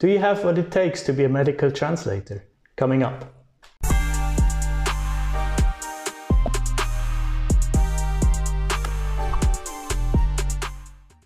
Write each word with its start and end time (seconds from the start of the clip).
Do 0.00 0.06
you 0.06 0.20
have 0.20 0.44
what 0.44 0.56
it 0.58 0.70
takes 0.70 1.02
to 1.06 1.12
be 1.12 1.24
a 1.24 1.28
medical 1.28 1.72
translator? 1.72 2.44
Coming 2.76 3.02
up. 3.02 3.34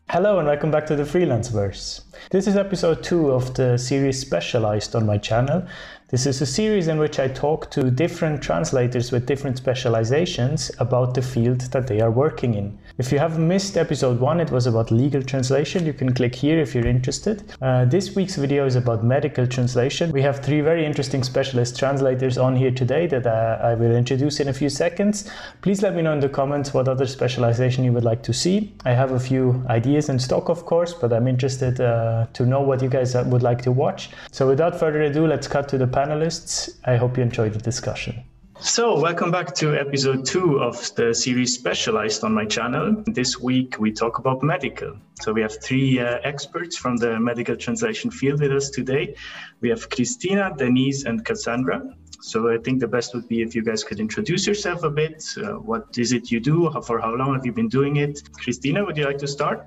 Hello 0.08 0.38
and 0.38 0.48
welcome 0.48 0.70
back 0.70 0.86
to 0.86 0.96
the 0.96 1.02
Freelanceverse. 1.02 2.00
This 2.30 2.46
is 2.46 2.56
episode 2.56 3.02
two 3.02 3.30
of 3.30 3.52
the 3.52 3.76
series 3.76 4.18
Specialized 4.18 4.96
on 4.96 5.04
my 5.04 5.18
channel. 5.18 5.66
This 6.12 6.26
is 6.26 6.42
a 6.42 6.46
series 6.46 6.88
in 6.88 6.98
which 6.98 7.18
I 7.18 7.26
talk 7.28 7.70
to 7.70 7.90
different 7.90 8.42
translators 8.42 9.10
with 9.12 9.24
different 9.24 9.56
specializations 9.56 10.70
about 10.78 11.14
the 11.14 11.22
field 11.22 11.62
that 11.72 11.86
they 11.86 12.02
are 12.02 12.10
working 12.10 12.52
in. 12.52 12.78
If 12.98 13.10
you 13.10 13.18
have 13.18 13.38
missed 13.38 13.78
episode 13.78 14.20
one, 14.20 14.38
it 14.38 14.50
was 14.50 14.66
about 14.66 14.90
legal 14.90 15.22
translation. 15.22 15.86
You 15.86 15.94
can 15.94 16.12
click 16.12 16.34
here 16.34 16.60
if 16.60 16.74
you're 16.74 16.86
interested. 16.86 17.42
Uh, 17.62 17.86
this 17.86 18.14
week's 18.14 18.36
video 18.36 18.66
is 18.66 18.76
about 18.76 19.02
medical 19.02 19.46
translation. 19.46 20.12
We 20.12 20.20
have 20.20 20.44
three 20.44 20.60
very 20.60 20.84
interesting 20.84 21.24
specialist 21.24 21.78
translators 21.78 22.36
on 22.36 22.56
here 22.56 22.72
today 22.72 23.06
that 23.06 23.26
uh, 23.26 23.58
I 23.62 23.72
will 23.72 23.96
introduce 23.96 24.38
in 24.38 24.48
a 24.48 24.52
few 24.52 24.68
seconds. 24.68 25.30
Please 25.62 25.80
let 25.80 25.94
me 25.94 26.02
know 26.02 26.12
in 26.12 26.20
the 26.20 26.28
comments 26.28 26.74
what 26.74 26.88
other 26.88 27.06
specialization 27.06 27.84
you 27.84 27.92
would 27.94 28.04
like 28.04 28.22
to 28.24 28.34
see. 28.34 28.74
I 28.84 28.90
have 28.90 29.12
a 29.12 29.18
few 29.18 29.64
ideas 29.70 30.10
in 30.10 30.18
stock, 30.18 30.50
of 30.50 30.66
course, 30.66 30.92
but 30.92 31.10
I'm 31.10 31.26
interested 31.26 31.80
uh, 31.80 32.26
to 32.34 32.44
know 32.44 32.60
what 32.60 32.82
you 32.82 32.90
guys 32.90 33.14
uh, 33.14 33.24
would 33.28 33.42
like 33.42 33.62
to 33.62 33.72
watch. 33.72 34.10
So 34.30 34.46
without 34.46 34.78
further 34.78 35.00
ado, 35.00 35.26
let's 35.26 35.48
cut 35.48 35.70
to 35.70 35.78
the 35.78 35.86
panelists. 36.02 36.78
I 36.84 36.96
hope 36.96 37.16
you 37.16 37.22
enjoyed 37.22 37.52
the 37.52 37.64
discussion. 37.72 38.14
So, 38.60 38.84
welcome 39.00 39.30
back 39.32 39.54
to 39.56 39.66
episode 39.74 40.24
two 40.24 40.60
of 40.68 40.76
the 40.94 41.12
series 41.14 41.52
Specialized 41.54 42.22
on 42.22 42.32
my 42.32 42.44
channel. 42.44 43.02
This 43.06 43.40
week 43.40 43.70
we 43.80 43.90
talk 43.90 44.18
about 44.18 44.42
medical. 44.42 44.90
So, 45.20 45.32
we 45.32 45.40
have 45.46 45.54
three 45.62 45.98
uh, 45.98 46.18
experts 46.32 46.76
from 46.76 46.96
the 46.96 47.18
medical 47.18 47.56
translation 47.56 48.10
field 48.10 48.40
with 48.40 48.52
us 48.52 48.70
today. 48.70 49.16
We 49.62 49.68
have 49.70 49.82
Christina, 49.90 50.54
Denise, 50.56 51.04
and 51.04 51.24
Cassandra. 51.24 51.78
So, 52.20 52.36
I 52.54 52.58
think 52.64 52.78
the 52.78 52.92
best 52.96 53.14
would 53.14 53.26
be 53.26 53.42
if 53.42 53.54
you 53.56 53.62
guys 53.64 53.82
could 53.82 53.98
introduce 53.98 54.46
yourself 54.46 54.84
a 54.84 54.90
bit. 54.90 55.24
Uh, 55.36 55.54
what 55.70 55.98
is 55.98 56.12
it 56.12 56.30
you 56.30 56.38
do? 56.38 56.70
For 56.86 57.00
how 57.00 57.14
long 57.14 57.34
have 57.34 57.44
you 57.44 57.52
been 57.52 57.72
doing 57.80 57.96
it? 57.96 58.14
Christina, 58.42 58.84
would 58.84 58.96
you 58.96 59.06
like 59.10 59.18
to 59.18 59.30
start? 59.38 59.66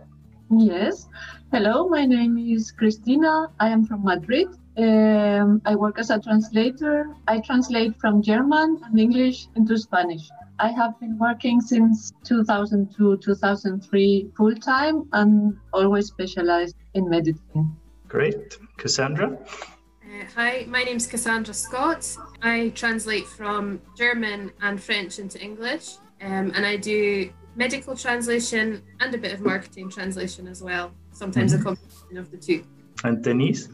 Yes. 0.50 1.08
Hello, 1.52 1.90
my 1.90 2.06
name 2.06 2.38
is 2.38 2.72
Christina. 2.72 3.48
I 3.60 3.70
am 3.70 3.86
from 3.86 4.04
Madrid. 4.04 4.48
Um, 4.78 5.62
I 5.66 5.76
work 5.76 6.00
as 6.00 6.10
a 6.10 6.20
translator. 6.20 7.16
I 7.28 7.40
translate 7.40 7.96
from 7.96 8.22
German 8.22 8.82
and 8.84 9.00
English 9.00 9.48
into 9.56 9.78
Spanish. 9.78 10.30
I 10.60 10.70
have 10.70 11.00
been 11.00 11.18
working 11.18 11.62
since 11.62 12.12
2002, 12.24 13.18
2003 13.18 14.32
full 14.36 14.56
time 14.56 15.08
and 15.14 15.58
always 15.74 16.08
specialized 16.08 16.76
in 16.94 17.10
medicine. 17.10 17.76
Great. 18.08 18.58
Cassandra? 18.78 19.32
Uh, 19.32 20.26
hi, 20.36 20.66
my 20.68 20.84
name 20.84 20.98
is 20.98 21.08
Cassandra 21.08 21.54
Scott. 21.54 22.18
I 22.42 22.70
translate 22.70 23.26
from 23.26 23.82
German 23.98 24.52
and 24.62 24.82
French 24.82 25.20
into 25.20 25.42
English, 25.42 25.96
um, 26.22 26.52
and 26.56 26.66
I 26.66 26.78
do 26.78 27.30
medical 27.56 27.96
translation 27.96 28.82
and 29.00 29.16
a 29.16 29.18
bit 29.18 29.34
of 29.34 29.42
marketing 29.42 29.90
translation 29.90 30.48
as 30.48 30.62
well, 30.62 30.92
sometimes 31.12 31.54
mm-hmm. 31.54 31.62
a 31.62 31.66
combination 31.66 32.18
of 32.18 32.32
the 32.32 32.38
two. 32.38 32.66
And 33.04 33.24
Denise? 33.24 33.70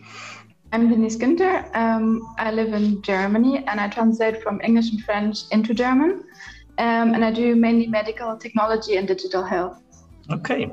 I'm 0.73 0.89
Denise 0.89 1.17
Günther. 1.17 1.69
Um, 1.75 2.33
I 2.37 2.49
live 2.51 2.71
in 2.73 3.01
Germany 3.01 3.61
and 3.67 3.77
I 3.77 3.89
translate 3.89 4.41
from 4.41 4.61
English 4.63 4.91
and 4.91 5.01
French 5.01 5.39
into 5.51 5.73
German. 5.73 6.23
Um, 6.77 7.13
and 7.13 7.25
I 7.25 7.31
do 7.31 7.55
mainly 7.57 7.87
medical 7.87 8.37
technology 8.37 8.95
and 8.95 9.05
digital 9.05 9.43
health. 9.43 9.83
Okay. 10.31 10.71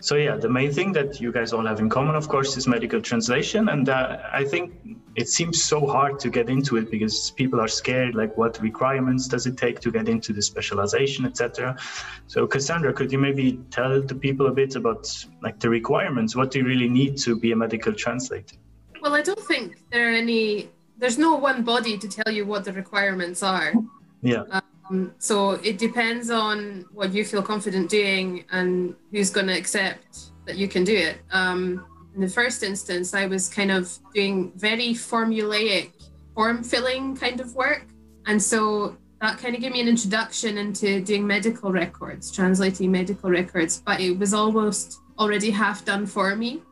So, 0.00 0.14
yeah, 0.14 0.36
the 0.36 0.48
main 0.48 0.72
thing 0.72 0.92
that 0.92 1.20
you 1.20 1.32
guys 1.32 1.52
all 1.52 1.66
have 1.66 1.80
in 1.80 1.88
common, 1.88 2.14
of 2.14 2.28
course, 2.28 2.56
is 2.56 2.68
medical 2.68 3.00
translation. 3.00 3.68
And 3.70 3.88
uh, 3.88 4.18
I 4.32 4.44
think 4.44 4.72
it 5.16 5.28
seems 5.28 5.62
so 5.62 5.84
hard 5.84 6.20
to 6.20 6.30
get 6.30 6.48
into 6.48 6.76
it 6.76 6.88
because 6.88 7.32
people 7.32 7.60
are 7.60 7.68
scared 7.68 8.14
like, 8.14 8.36
what 8.38 8.60
requirements 8.62 9.26
does 9.26 9.46
it 9.46 9.56
take 9.56 9.80
to 9.80 9.90
get 9.90 10.08
into 10.08 10.32
the 10.32 10.42
specialization, 10.42 11.26
etc. 11.26 11.76
So, 12.28 12.46
Cassandra, 12.46 12.92
could 12.92 13.10
you 13.10 13.18
maybe 13.18 13.58
tell 13.70 14.00
the 14.00 14.14
people 14.14 14.46
a 14.46 14.52
bit 14.52 14.76
about 14.76 15.12
like 15.42 15.58
the 15.58 15.68
requirements? 15.68 16.36
What 16.36 16.52
do 16.52 16.60
you 16.60 16.64
really 16.64 16.88
need 16.88 17.16
to 17.18 17.36
be 17.36 17.50
a 17.50 17.56
medical 17.56 17.92
translator? 17.92 18.56
Well, 19.00 19.14
I 19.14 19.22
don't 19.22 19.40
think 19.40 19.78
there 19.90 20.08
are 20.08 20.14
any. 20.14 20.70
There's 20.98 21.18
no 21.18 21.34
one 21.36 21.62
body 21.62 21.96
to 21.96 22.08
tell 22.08 22.32
you 22.32 22.44
what 22.44 22.64
the 22.64 22.72
requirements 22.72 23.42
are. 23.42 23.72
Yeah. 24.22 24.44
Um, 24.90 25.14
so 25.18 25.52
it 25.52 25.78
depends 25.78 26.30
on 26.30 26.84
what 26.92 27.12
you 27.12 27.24
feel 27.24 27.42
confident 27.42 27.88
doing 27.88 28.44
and 28.52 28.94
who's 29.10 29.30
going 29.30 29.46
to 29.46 29.56
accept 29.56 30.30
that 30.44 30.56
you 30.56 30.68
can 30.68 30.84
do 30.84 30.94
it. 30.94 31.18
Um, 31.30 31.86
in 32.14 32.20
the 32.20 32.28
first 32.28 32.62
instance, 32.62 33.14
I 33.14 33.26
was 33.26 33.48
kind 33.48 33.70
of 33.70 33.96
doing 34.14 34.52
very 34.56 34.90
formulaic 34.90 35.92
form 36.34 36.62
filling 36.62 37.16
kind 37.16 37.40
of 37.40 37.54
work. 37.54 37.86
And 38.26 38.42
so 38.42 38.96
that 39.20 39.38
kind 39.38 39.54
of 39.54 39.60
gave 39.60 39.72
me 39.72 39.80
an 39.80 39.88
introduction 39.88 40.58
into 40.58 41.00
doing 41.00 41.26
medical 41.26 41.70
records, 41.70 42.30
translating 42.30 42.90
medical 42.90 43.30
records, 43.30 43.82
but 43.84 44.00
it 44.00 44.18
was 44.18 44.34
almost 44.34 44.98
already 45.18 45.50
half 45.50 45.84
done 45.84 46.06
for 46.06 46.34
me. 46.34 46.62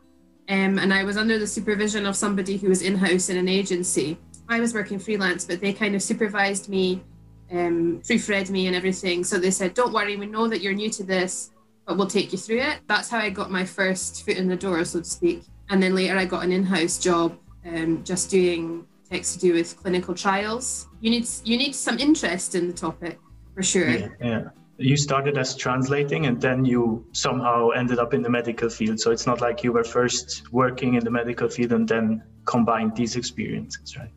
Um, 0.49 0.79
and 0.79 0.91
I 0.91 1.03
was 1.03 1.15
under 1.15 1.37
the 1.37 1.45
supervision 1.45 2.07
of 2.07 2.15
somebody 2.15 2.57
who 2.57 2.69
was 2.69 2.81
in 2.81 2.95
house 2.95 3.29
in 3.29 3.37
an 3.37 3.47
agency. 3.47 4.17
I 4.47 4.59
was 4.59 4.73
working 4.73 4.97
freelance, 4.97 5.45
but 5.45 5.61
they 5.61 5.73
kind 5.73 5.93
of 5.93 6.01
supervised 6.01 6.69
me, 6.69 7.03
um, 7.51 8.01
proofread 8.01 8.49
me, 8.49 8.65
and 8.65 8.75
everything. 8.75 9.23
So 9.23 9.37
they 9.37 9.51
said, 9.51 9.75
Don't 9.75 9.93
worry, 9.93 10.17
we 10.17 10.25
know 10.25 10.47
that 10.47 10.61
you're 10.61 10.73
new 10.73 10.89
to 10.89 11.03
this, 11.03 11.51
but 11.85 11.97
we'll 11.97 12.07
take 12.07 12.31
you 12.31 12.39
through 12.39 12.61
it. 12.61 12.79
That's 12.87 13.09
how 13.09 13.19
I 13.19 13.29
got 13.29 13.51
my 13.51 13.63
first 13.63 14.25
foot 14.25 14.37
in 14.37 14.47
the 14.47 14.55
door, 14.55 14.83
so 14.85 14.99
to 14.99 15.05
speak. 15.05 15.43
And 15.69 15.83
then 15.83 15.93
later 15.93 16.17
I 16.17 16.25
got 16.25 16.43
an 16.43 16.51
in 16.51 16.63
house 16.63 16.97
job 16.97 17.37
um, 17.67 18.03
just 18.03 18.31
doing 18.31 18.87
text 19.07 19.33
to 19.35 19.39
do 19.39 19.53
with 19.53 19.77
clinical 19.77 20.15
trials. 20.15 20.87
You 20.99 21.11
need, 21.11 21.27
you 21.43 21.57
need 21.57 21.75
some 21.75 21.99
interest 21.99 22.55
in 22.55 22.67
the 22.67 22.73
topic 22.73 23.19
for 23.53 23.61
sure. 23.61 23.89
Yeah, 23.89 24.07
yeah 24.19 24.49
you 24.79 24.95
started 24.95 25.37
as 25.37 25.55
translating 25.55 26.25
and 26.25 26.39
then 26.39 26.63
you 26.63 27.05
somehow 27.11 27.69
ended 27.69 27.99
up 27.99 28.13
in 28.13 28.21
the 28.21 28.29
medical 28.29 28.69
field. 28.69 28.99
So 28.99 29.11
it's 29.11 29.27
not 29.27 29.41
like 29.41 29.63
you 29.63 29.73
were 29.73 29.83
first 29.83 30.51
working 30.53 30.93
in 30.93 31.03
the 31.03 31.11
medical 31.11 31.49
field 31.49 31.73
and 31.73 31.87
then 31.87 32.23
combined 32.45 32.95
these 32.95 33.17
experiences, 33.17 33.97
right? 33.97 34.09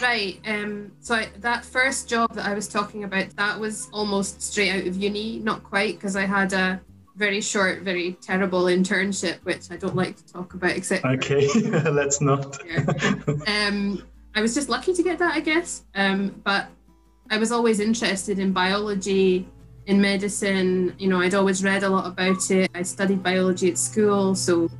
Right. 0.00 0.40
Um, 0.46 0.90
so 1.00 1.14
I, 1.14 1.28
that 1.38 1.64
first 1.64 2.08
job 2.08 2.34
that 2.34 2.46
I 2.46 2.54
was 2.54 2.66
talking 2.66 3.04
about, 3.04 3.30
that 3.36 3.58
was 3.58 3.88
almost 3.92 4.42
straight 4.42 4.70
out 4.70 4.86
of 4.86 4.96
uni, 4.96 5.38
not 5.38 5.62
quite, 5.62 5.94
because 5.94 6.16
I 6.16 6.26
had 6.26 6.52
a 6.52 6.80
very 7.14 7.40
short, 7.40 7.82
very 7.82 8.16
terrible 8.20 8.64
internship, 8.64 9.38
which 9.44 9.70
I 9.70 9.76
don't 9.76 9.94
like 9.94 10.16
to 10.16 10.32
talk 10.32 10.54
about, 10.54 10.70
except. 10.70 11.04
Okay, 11.04 11.46
let's 11.90 12.20
not. 12.20 12.58
um, 13.46 14.02
I 14.34 14.40
was 14.40 14.54
just 14.54 14.68
lucky 14.68 14.94
to 14.94 15.02
get 15.02 15.18
that, 15.18 15.34
I 15.34 15.40
guess. 15.40 15.84
Um, 15.94 16.40
but 16.42 16.68
I 17.30 17.36
was 17.36 17.52
always 17.52 17.78
interested 17.78 18.38
in 18.38 18.52
biology, 18.52 19.46
in 19.86 20.00
medicine. 20.00 20.94
You 20.98 21.08
know, 21.08 21.20
I'd 21.20 21.34
always 21.34 21.62
read 21.64 21.82
a 21.82 21.88
lot 21.88 22.06
about 22.06 22.50
it. 22.50 22.70
I 22.74 22.82
studied 22.82 23.22
biology 23.22 23.70
at 23.70 23.78
school, 23.78 24.34
so 24.34 24.70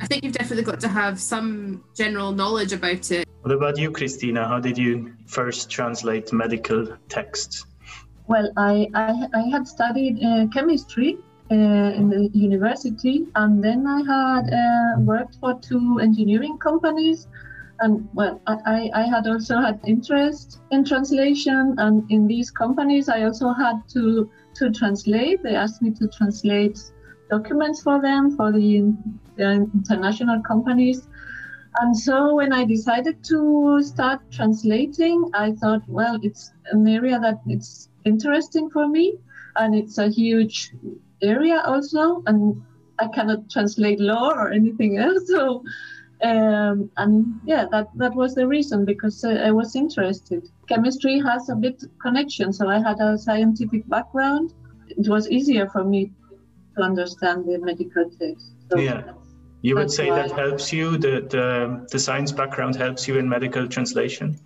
I 0.00 0.06
think 0.06 0.24
you've 0.24 0.32
definitely 0.32 0.64
got 0.64 0.80
to 0.80 0.88
have 0.88 1.20
some 1.20 1.84
general 1.94 2.32
knowledge 2.32 2.72
about 2.72 3.10
it. 3.10 3.28
What 3.42 3.52
about 3.52 3.78
you, 3.78 3.90
Christina? 3.90 4.46
How 4.46 4.60
did 4.60 4.76
you 4.76 5.14
first 5.26 5.70
translate 5.70 6.32
medical 6.32 6.96
texts? 7.08 7.66
Well, 8.26 8.52
I, 8.56 8.88
I, 8.94 9.26
I 9.34 9.42
had 9.50 9.66
studied 9.66 10.22
uh, 10.22 10.46
chemistry 10.52 11.16
uh, 11.50 11.54
in 11.54 12.10
the 12.10 12.30
university, 12.34 13.26
and 13.34 13.64
then 13.64 13.86
I 13.86 14.02
had 14.02 14.52
uh, 14.52 15.00
worked 15.00 15.36
for 15.40 15.58
two 15.60 15.98
engineering 16.00 16.58
companies. 16.58 17.26
And 17.80 18.08
well, 18.12 18.40
I, 18.46 18.90
I 18.94 19.02
had 19.02 19.26
also 19.26 19.60
had 19.60 19.80
interest 19.86 20.58
in 20.70 20.84
translation, 20.84 21.74
and 21.78 22.10
in 22.10 22.26
these 22.26 22.50
companies, 22.50 23.08
I 23.08 23.22
also 23.22 23.52
had 23.52 23.80
to 23.94 24.30
to 24.58 24.70
translate. 24.70 25.42
They 25.42 25.54
asked 25.54 25.82
me 25.82 25.90
to 25.92 26.08
translate 26.08 26.78
documents 27.30 27.82
for 27.82 28.00
them 28.00 28.36
for 28.36 28.52
the, 28.52 28.94
international 29.38 30.42
companies. 30.42 31.06
And 31.80 31.96
so 31.96 32.34
when 32.34 32.52
I 32.52 32.64
decided 32.64 33.22
to 33.24 33.80
start 33.82 34.20
translating, 34.32 35.30
I 35.34 35.52
thought, 35.52 35.82
well, 35.86 36.18
it's 36.22 36.52
an 36.72 36.88
area 36.88 37.20
that 37.20 37.40
it's 37.46 37.88
interesting 38.04 38.68
for 38.70 38.88
me, 38.88 39.14
and 39.56 39.74
it's 39.76 39.98
a 39.98 40.08
huge 40.08 40.72
area 41.22 41.62
also, 41.64 42.22
and 42.26 42.60
I 42.98 43.06
cannot 43.08 43.48
translate 43.48 44.00
law 44.00 44.30
or 44.30 44.50
anything 44.50 44.98
else. 44.98 45.30
So, 45.34 45.62
um, 46.22 46.90
and 46.96 47.40
yeah, 47.44 47.66
that 47.70 47.88
that 47.96 48.14
was 48.14 48.34
the 48.34 48.46
reason 48.46 48.84
because 48.84 49.24
uh, 49.24 49.30
I 49.30 49.50
was 49.50 49.76
interested 49.76 50.50
chemistry 50.68 51.18
has 51.20 51.48
a 51.48 51.56
bit 51.56 51.82
connection. 52.00 52.52
So 52.52 52.68
I 52.68 52.78
had 52.78 53.00
a 53.00 53.18
scientific 53.18 53.88
background. 53.88 54.54
It 54.88 55.08
was 55.08 55.28
easier 55.30 55.68
for 55.68 55.84
me 55.84 56.12
to 56.76 56.82
understand 56.82 57.46
the 57.46 57.58
medical 57.58 58.08
text. 58.20 58.52
So 58.70 58.78
yeah. 58.78 59.12
You 59.62 59.74
would 59.74 59.90
say 59.90 60.08
that 60.08 60.30
helps 60.30 60.72
you, 60.72 60.96
the, 60.96 61.26
the, 61.28 61.84
the 61.90 61.98
science 61.98 62.30
background 62.30 62.76
helps 62.76 63.08
you 63.08 63.18
in 63.18 63.28
medical 63.28 63.66
translation? 63.66 64.38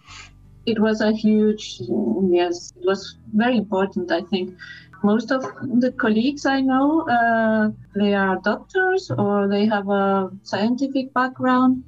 It 0.65 0.79
was 0.81 1.03
a 1.03 1.13
huge, 1.13 1.83
yes, 2.31 2.73
it 2.81 2.87
was 2.87 3.19
very 3.35 3.59
important, 3.59 4.11
I 4.11 4.23
think. 4.23 4.57
Most 5.03 5.33
of 5.33 5.43
the 5.81 5.93
colleagues 5.93 6.47
I 6.47 6.61
know, 6.61 7.09
uh, 7.09 7.71
they 7.95 8.15
are 8.15 8.41
doctors 8.45 9.11
or 9.11 9.49
they 9.49 9.67
have 9.67 9.89
a 9.89 10.31
scientific 10.43 11.13
background 11.13 11.83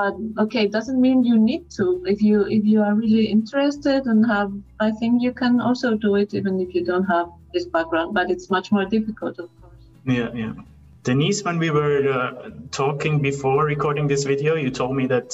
but 0.00 0.14
okay, 0.44 0.66
doesn't 0.66 1.00
mean 1.00 1.24
you 1.24 1.38
need 1.38 1.70
to. 1.78 2.02
If 2.06 2.22
you 2.22 2.46
if 2.58 2.64
you 2.64 2.80
are 2.82 2.94
really 2.94 3.26
interested 3.26 4.06
and 4.06 4.24
have, 4.26 4.52
I 4.86 4.90
think 4.92 5.22
you 5.22 5.32
can 5.32 5.60
also 5.60 5.94
do 5.94 6.14
it 6.16 6.32
even 6.32 6.60
if 6.60 6.74
you 6.74 6.84
don't 6.84 7.04
have 7.04 7.28
this 7.52 7.66
background. 7.66 8.14
But 8.14 8.30
it's 8.30 8.48
much 8.50 8.72
more 8.72 8.86
difficult, 8.96 9.38
of 9.38 9.48
course. 9.60 9.82
Yeah, 10.06 10.30
yeah. 10.34 10.52
Denise, 11.02 11.44
when 11.44 11.58
we 11.58 11.70
were 11.70 11.98
uh, 12.08 12.50
talking 12.70 13.20
before 13.20 13.64
recording 13.64 14.06
this 14.08 14.24
video, 14.24 14.54
you 14.54 14.70
told 14.70 14.94
me 14.96 15.06
that 15.06 15.28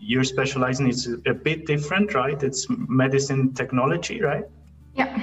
you're 0.00 0.28
specializing 0.36 0.88
is 0.88 1.00
a 1.26 1.34
bit 1.34 1.66
different, 1.66 2.14
right? 2.14 2.40
It's 2.42 2.66
medicine 2.68 3.54
technology, 3.54 4.20
right? 4.20 4.44
Yeah. 4.94 5.14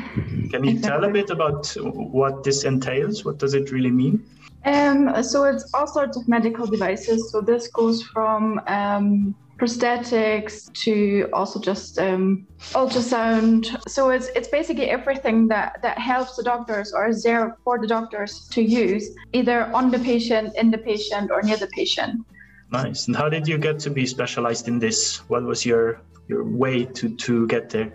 Can 0.52 0.64
you 0.64 0.72
exactly. 0.72 0.82
tell 0.82 1.04
a 1.06 1.10
bit 1.12 1.30
about 1.30 1.68
what 1.94 2.44
this 2.44 2.64
entails? 2.64 3.24
What 3.24 3.38
does 3.38 3.54
it 3.54 3.72
really 3.72 3.92
mean? 3.92 4.24
Um, 4.66 5.24
so 5.24 5.46
it's 5.46 5.74
all 5.74 5.88
sorts 5.88 6.18
of 6.18 6.28
medical 6.28 6.68
devices. 6.68 7.32
So 7.32 7.42
this 7.42 7.68
goes 7.68 8.04
from 8.04 8.62
um, 8.68 9.36
prosthetics 9.58 10.72
to 10.84 11.30
also 11.34 11.60
just 11.60 11.98
um, 12.00 12.46
ultrasound. 12.74 13.78
So 13.88 14.10
it's 14.10 14.28
it's 14.36 14.48
basically 14.48 14.90
everything 14.90 15.48
that 15.48 15.82
that 15.82 15.98
helps 15.98 16.36
the 16.36 16.44
doctors 16.44 16.94
or 16.94 17.08
is 17.08 17.24
there 17.24 17.58
for 17.64 17.80
the 17.80 17.88
doctors 17.88 18.48
to 18.50 18.62
use 18.62 19.10
either 19.34 19.66
on 19.74 19.90
the 19.92 20.00
patient, 20.00 20.54
in 20.58 20.72
the 20.72 20.78
patient, 20.80 21.32
or 21.32 21.42
near 21.42 21.58
the 21.58 21.68
patient. 21.68 22.26
Nice. 22.72 23.08
And 23.08 23.16
how 23.16 23.30
did 23.30 23.48
you 23.48 23.58
get 23.58 23.80
to 23.80 23.90
be 23.90 24.06
specialized 24.06 24.68
in 24.68 24.80
this? 24.80 25.18
What 25.30 25.44
was 25.44 25.66
your 25.66 26.02
your 26.28 26.44
way 26.44 26.86
to 26.86 27.16
to 27.26 27.48
get 27.48 27.70
there? 27.70 27.94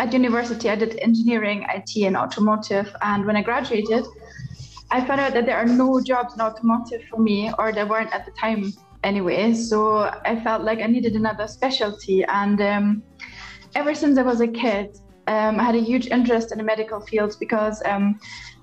At 0.00 0.14
university, 0.14 0.70
I 0.70 0.76
did 0.76 0.98
engineering, 1.00 1.66
IT, 1.68 1.94
and 2.06 2.16
automotive. 2.16 2.90
And 3.02 3.26
when 3.26 3.36
I 3.36 3.42
graduated, 3.42 4.06
I 4.90 5.04
found 5.04 5.20
out 5.20 5.34
that 5.34 5.44
there 5.44 5.58
are 5.58 5.66
no 5.66 6.00
jobs 6.00 6.32
in 6.32 6.40
automotive 6.40 7.02
for 7.10 7.18
me, 7.20 7.52
or 7.58 7.70
there 7.70 7.86
weren't 7.86 8.10
at 8.14 8.24
the 8.24 8.32
time 8.32 8.72
anyway. 9.04 9.52
So 9.52 10.10
I 10.24 10.40
felt 10.42 10.62
like 10.62 10.78
I 10.78 10.86
needed 10.86 11.16
another 11.16 11.46
specialty. 11.46 12.24
And 12.24 12.62
um, 12.62 13.02
ever 13.74 13.94
since 13.94 14.16
I 14.16 14.22
was 14.22 14.40
a 14.40 14.48
kid, 14.48 14.96
um, 15.26 15.60
I 15.60 15.64
had 15.64 15.74
a 15.74 15.82
huge 15.82 16.06
interest 16.06 16.50
in 16.50 16.56
the 16.56 16.64
medical 16.64 17.00
fields 17.00 17.36
because 17.36 17.82
um, 17.84 18.18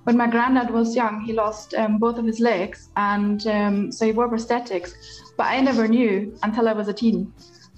when 0.05 0.17
my 0.17 0.25
granddad 0.25 0.71
was 0.71 0.95
young, 0.95 1.21
he 1.21 1.33
lost 1.33 1.75
um, 1.75 1.99
both 1.99 2.17
of 2.17 2.25
his 2.25 2.39
legs, 2.39 2.89
and 2.95 3.45
um, 3.45 3.91
so 3.91 4.07
he 4.07 4.11
wore 4.11 4.27
prosthetics. 4.27 4.93
But 5.37 5.47
I 5.47 5.61
never 5.61 5.87
knew 5.87 6.35
until 6.41 6.67
I 6.67 6.73
was 6.73 6.87
a 6.87 6.93
teen. 6.93 7.31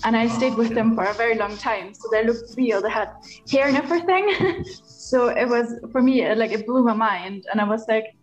And 0.04 0.16
I 0.16 0.28
stayed 0.28 0.56
with 0.56 0.74
them 0.74 0.96
for 0.96 1.04
a 1.04 1.14
very 1.14 1.36
long 1.36 1.58
time. 1.58 1.94
So 1.94 2.08
they 2.12 2.26
looked 2.26 2.56
real. 2.56 2.82
They 2.82 2.90
had 2.90 3.10
hair 3.52 3.68
and 3.68 3.78
everything. 3.78 4.64
so 4.86 5.28
it 5.28 5.48
was, 5.48 5.74
for 5.92 6.02
me, 6.02 6.34
like 6.36 6.52
it 6.52 6.66
blew 6.66 6.84
my 6.84 6.94
mind. 6.94 7.46
And 7.52 7.60
I 7.60 7.66
was 7.66 7.86
like, 7.88 8.16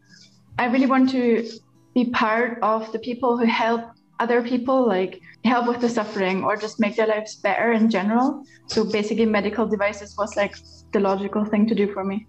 I 0.58 0.66
really 0.66 0.86
want 0.86 1.10
to 1.10 1.46
be 1.94 2.06
part 2.06 2.58
of 2.62 2.90
the 2.92 2.98
people 2.98 3.36
who 3.36 3.44
help 3.44 3.82
other 4.18 4.42
people, 4.42 4.86
like 4.86 5.20
help 5.44 5.68
with 5.68 5.80
the 5.80 5.88
suffering 5.88 6.44
or 6.44 6.56
just 6.56 6.80
make 6.80 6.96
their 6.96 7.06
lives 7.06 7.36
better 7.36 7.72
in 7.72 7.90
general. 7.90 8.42
So 8.66 8.84
basically, 8.84 9.26
medical 9.26 9.66
devices 9.66 10.16
was 10.16 10.34
like 10.36 10.56
the 10.92 11.00
logical 11.00 11.44
thing 11.44 11.66
to 11.68 11.74
do 11.74 11.92
for 11.92 12.04
me. 12.04 12.26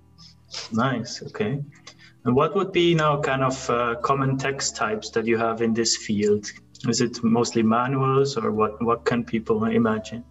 Nice. 0.72 1.24
Okay. 1.24 1.64
And 2.26 2.36
what 2.36 2.56
would 2.56 2.74
be 2.74 2.94
now 2.94 3.22
kind 3.22 3.44
of 3.44 3.70
uh, 3.70 3.96
common 4.02 4.38
text 4.38 4.76
types 4.76 5.10
that 5.12 5.26
you 5.26 5.38
have 5.38 5.62
in 5.62 5.74
this 5.74 5.96
field? 5.96 6.46
Is 6.88 7.02
it 7.02 7.24
mostly 7.24 7.64
manuals 7.64 8.38
or 8.38 8.52
what, 8.52 8.82
what 8.84 9.06
can 9.06 9.24
people 9.24 9.66
imagine? 9.66 10.24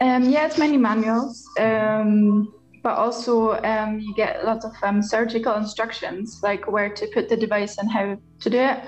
Um, 0.00 0.30
yeah, 0.30 0.46
it's 0.46 0.58
many 0.58 0.76
manuals. 0.76 1.46
Um, 1.58 2.52
but 2.82 2.96
also 2.96 3.52
um, 3.62 4.00
you 4.00 4.14
get 4.14 4.44
lots 4.44 4.64
of 4.64 4.72
um, 4.82 5.02
surgical 5.02 5.54
instructions 5.54 6.40
like 6.42 6.70
where 6.70 6.88
to 6.88 7.06
put 7.08 7.28
the 7.28 7.36
device 7.36 7.78
and 7.78 7.90
how 7.90 8.16
to 8.40 8.50
do 8.50 8.58
it 8.58 8.78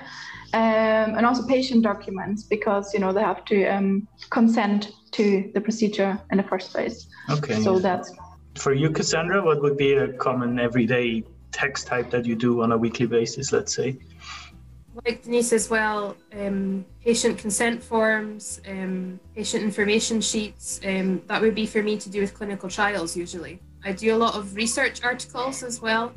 um, 0.54 1.16
and 1.16 1.26
also 1.26 1.46
patient 1.46 1.82
documents 1.82 2.42
because 2.42 2.92
you 2.94 3.00
know 3.00 3.12
they 3.12 3.22
have 3.22 3.44
to 3.44 3.66
um, 3.66 4.06
consent 4.30 4.92
to 5.12 5.50
the 5.54 5.60
procedure 5.60 6.18
in 6.30 6.38
the 6.38 6.44
first 6.44 6.72
place 6.72 7.06
okay 7.30 7.60
so 7.62 7.78
that's 7.78 8.12
for 8.54 8.72
you 8.72 8.90
cassandra 8.90 9.42
what 9.42 9.60
would 9.62 9.76
be 9.76 9.92
a 9.94 10.12
common 10.14 10.58
everyday 10.58 11.22
text 11.52 11.86
type 11.86 12.10
that 12.10 12.24
you 12.24 12.34
do 12.34 12.62
on 12.62 12.72
a 12.72 12.78
weekly 12.78 13.06
basis 13.06 13.52
let's 13.52 13.74
say 13.74 13.98
like 15.04 15.22
Denise 15.22 15.52
as 15.52 15.70
well, 15.70 16.16
um, 16.38 16.84
patient 17.04 17.38
consent 17.38 17.82
forms, 17.82 18.60
um, 18.68 19.18
patient 19.34 19.62
information 19.62 20.20
sheets. 20.20 20.80
Um, 20.84 21.22
that 21.28 21.40
would 21.40 21.54
be 21.54 21.66
for 21.66 21.82
me 21.82 21.96
to 21.98 22.10
do 22.10 22.20
with 22.20 22.34
clinical 22.34 22.68
trials 22.68 23.16
usually. 23.16 23.60
I 23.84 23.92
do 23.92 24.14
a 24.14 24.18
lot 24.18 24.34
of 24.34 24.54
research 24.54 25.02
articles 25.02 25.62
as 25.62 25.80
well, 25.80 26.12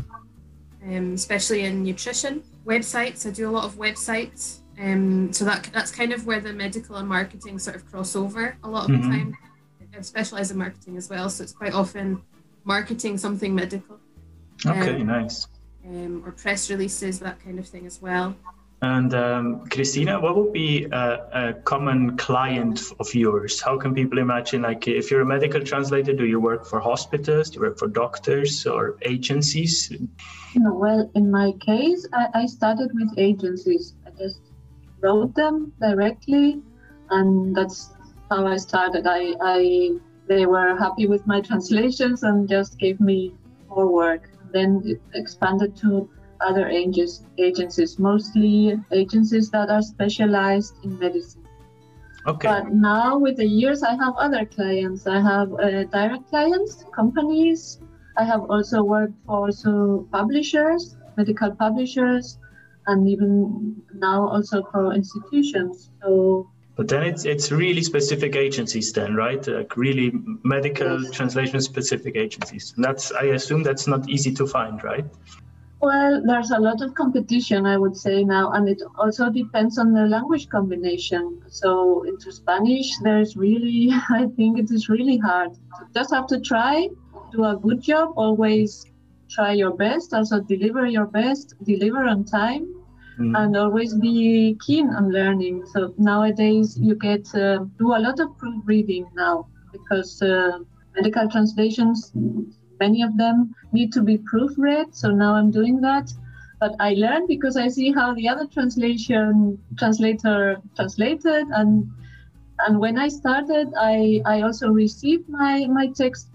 um, 0.83 1.13
especially 1.13 1.62
in 1.62 1.83
nutrition 1.83 2.44
websites. 2.66 3.25
I 3.25 3.31
do 3.31 3.50
a 3.50 3.51
lot 3.51 3.66
of 3.66 3.75
websites. 3.75 4.60
Um, 4.78 5.31
so 5.31 5.45
that 5.45 5.69
that's 5.71 5.92
kind 5.92 6.12
of 6.12 6.28
where 6.28 6.42
the 6.42 6.51
medical 6.51 6.98
and 6.98 7.07
marketing 7.07 7.60
sort 7.60 7.78
of 7.78 7.89
cross 7.89 8.16
over 8.16 8.57
a 8.63 8.69
lot 8.69 8.89
of 8.89 8.95
mm-hmm. 8.95 9.10
the 9.10 9.18
time. 9.18 9.38
I 9.98 10.01
specialize 10.01 10.51
in 10.51 10.57
marketing 10.57 10.98
as 10.98 11.10
well, 11.10 11.30
so 11.30 11.44
it's 11.44 11.54
quite 11.54 11.74
often 11.74 12.21
marketing 12.66 13.18
something 13.18 13.56
medical. 13.56 13.98
Okay, 14.66 14.95
um, 14.95 15.07
nice. 15.07 15.48
Um, 15.88 16.24
or 16.25 16.31
press 16.31 16.69
releases, 16.69 17.19
that 17.19 17.42
kind 17.42 17.60
of 17.60 17.68
thing 17.68 17.86
as 17.86 18.01
well. 18.01 18.36
And 18.81 19.13
um, 19.13 19.66
Christina, 19.68 20.19
what 20.19 20.36
would 20.36 20.51
be 20.51 20.86
a, 20.86 21.50
a, 21.50 21.54
common 21.63 22.18
client 22.18 22.81
of 23.00 23.13
yours? 23.16 23.62
How 23.62 23.77
can 23.77 23.95
people 23.95 24.19
imagine, 24.19 24.63
like, 24.63 24.88
if 24.88 25.10
you're 25.10 25.22
a 25.22 25.25
medical 25.25 25.62
translator, 25.62 26.13
do 26.13 26.25
you 26.25 26.39
work 26.39 26.66
for 26.66 26.80
hospitals, 26.80 27.50
do 27.50 27.56
you 27.56 27.62
work 27.62 27.80
for 27.80 27.88
doctors 27.88 28.66
or 28.66 28.98
agencies? 29.04 29.92
Well, 30.56 31.10
in 31.16 31.31
my 31.31 31.54
case, 31.54 32.06
I, 32.13 32.27
I 32.33 32.45
started 32.45 32.92
with 32.94 33.18
agencies. 33.18 33.95
I 34.06 34.12
just 34.12 34.42
wrote 35.00 35.33
them 35.36 35.71
directly, 35.80 36.62
and 37.10 37.56
that's 37.56 37.92
how 38.30 38.45
I 38.45 38.57
started. 38.57 39.07
I, 39.07 39.36
I 39.42 39.92
they 40.28 40.45
were 40.45 40.75
happy 40.75 41.07
with 41.07 41.25
my 41.28 41.39
translations 41.42 42.24
and 42.24 42.50
just 42.50 42.80
gave 42.80 43.00
me 43.00 43.36
more 43.69 43.88
work. 43.88 44.30
Then 44.51 44.81
it 44.86 45.01
expanded 45.13 45.75
to 45.78 46.10
other 46.42 46.68
agencies, 46.68 48.00
mostly 48.00 48.80
agencies 48.92 49.50
that 49.52 49.70
are 49.70 49.82
specialized 49.82 50.76
in 50.84 50.98
medicine. 51.00 51.46
Okay. 52.28 52.48
But 52.48 52.74
now, 52.74 53.20
with 53.20 53.38
the 53.38 53.46
years, 53.46 53.84
I 53.84 53.96
have 53.96 54.16
other 54.18 54.46
clients. 54.46 55.06
I 55.06 55.22
have 55.22 55.54
uh, 55.54 55.84
direct 55.86 56.28
clients, 56.30 56.84
companies. 56.94 57.80
I 58.18 58.24
have 58.24 58.50
also 58.50 58.82
worked 58.84 59.14
for 59.26 59.48
also 59.48 60.08
publishers, 60.12 60.98
medical 61.18 61.52
publishers, 61.52 62.40
and 62.88 63.08
even 63.08 63.76
now 63.94 64.28
also 64.28 64.64
for 64.72 64.94
institutions. 64.94 65.92
So. 66.02 66.50
But 66.76 66.88
then 66.88 67.04
it's 67.04 67.26
it's 67.26 67.52
really 67.52 67.84
specific 67.84 68.36
agencies, 68.36 68.92
then, 68.92 69.16
right? 69.16 69.46
Like 69.48 69.78
really 69.78 70.12
medical 70.44 71.02
yes. 71.04 71.12
translation 71.12 71.62
specific 71.62 72.16
agencies. 72.18 72.74
And 72.76 72.83
that's 72.83 73.12
I 73.12 73.26
assume 73.38 73.64
that's 73.64 73.88
not 73.88 74.09
easy 74.09 74.33
to 74.33 74.48
find, 74.48 74.83
right? 74.83 75.06
Well, 75.82 76.22
there's 76.26 76.52
a 76.52 76.58
lot 76.58 76.82
of 76.82 76.96
competition, 76.96 77.66
I 77.66 77.78
would 77.78 77.98
say 77.98 78.24
now, 78.24 78.52
and 78.52 78.68
it 78.68 78.82
also 78.98 79.30
depends 79.30 79.78
on 79.78 79.94
the 79.94 80.06
language 80.06 80.50
combination. 80.50 81.42
So 81.50 82.04
into 82.04 82.32
Spanish, 82.32 82.98
there's 83.00 83.36
really, 83.36 83.92
I 84.10 84.28
think 84.36 84.58
it 84.58 84.72
is 84.72 84.90
really 84.90 85.18
hard. 85.18 85.52
You 85.52 85.88
just 85.94 86.14
have 86.14 86.28
to 86.28 86.40
try, 86.40 86.90
do 87.32 87.44
a 87.44 87.58
good 87.58 87.82
job, 87.82 88.14
always 88.16 88.86
try 89.30 89.52
your 89.54 89.72
best, 89.72 90.14
also 90.14 90.40
deliver 90.40 90.86
your 90.86 91.06
best, 91.06 91.54
deliver 91.64 92.06
on 92.06 92.24
time, 92.24 92.74
mm. 93.20 93.38
and 93.38 93.58
always 93.58 93.94
be 93.96 94.58
keen 94.66 94.90
on 94.90 95.12
learning. 95.12 95.66
So 95.68 95.94
nowadays, 95.98 96.78
you 96.80 96.96
get 96.96 97.28
uh, 97.36 97.66
do 97.78 97.96
a 97.96 98.00
lot 98.00 98.20
of 98.20 98.38
proofreading 98.38 99.08
now 99.14 99.48
because 99.72 100.22
uh, 100.22 100.60
medical 100.96 101.28
translations 101.30 102.14
many 102.80 103.02
of 103.02 103.18
them 103.18 103.56
need 103.72 103.92
to 103.94 104.02
be 104.02 104.18
proofread. 104.18 104.96
So 104.96 105.12
now 105.12 105.36
I'm 105.36 105.52
doing 105.52 105.82
that. 105.82 106.12
But 106.60 106.76
I 106.80 106.94
learned 106.94 107.28
because 107.28 107.58
I 107.58 107.68
see 107.68 107.92
how 107.92 108.14
the 108.14 108.28
other 108.30 108.48
translation 108.48 109.60
translator 109.78 110.58
translated 110.76 111.48
and 111.50 111.90
and 112.60 112.80
when 112.80 112.98
I 112.98 113.10
started 113.10 113.68
I, 113.78 114.22
I 114.26 114.42
also 114.42 114.70
received 114.70 115.28
my, 115.28 115.68
my 115.68 115.88
text 115.88 116.30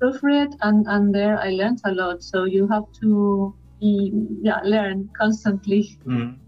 proofread 0.00 0.56
and, 0.62 0.86
and 0.86 1.14
there 1.14 1.38
I 1.38 1.50
learned 1.50 1.80
a 1.84 1.92
lot. 1.92 2.22
So 2.22 2.44
you 2.44 2.66
have 2.68 2.84
to 3.00 3.54
yeah, 3.80 4.60
learn 4.64 5.10
constantly. 5.16 5.98
Mm. 6.06 6.38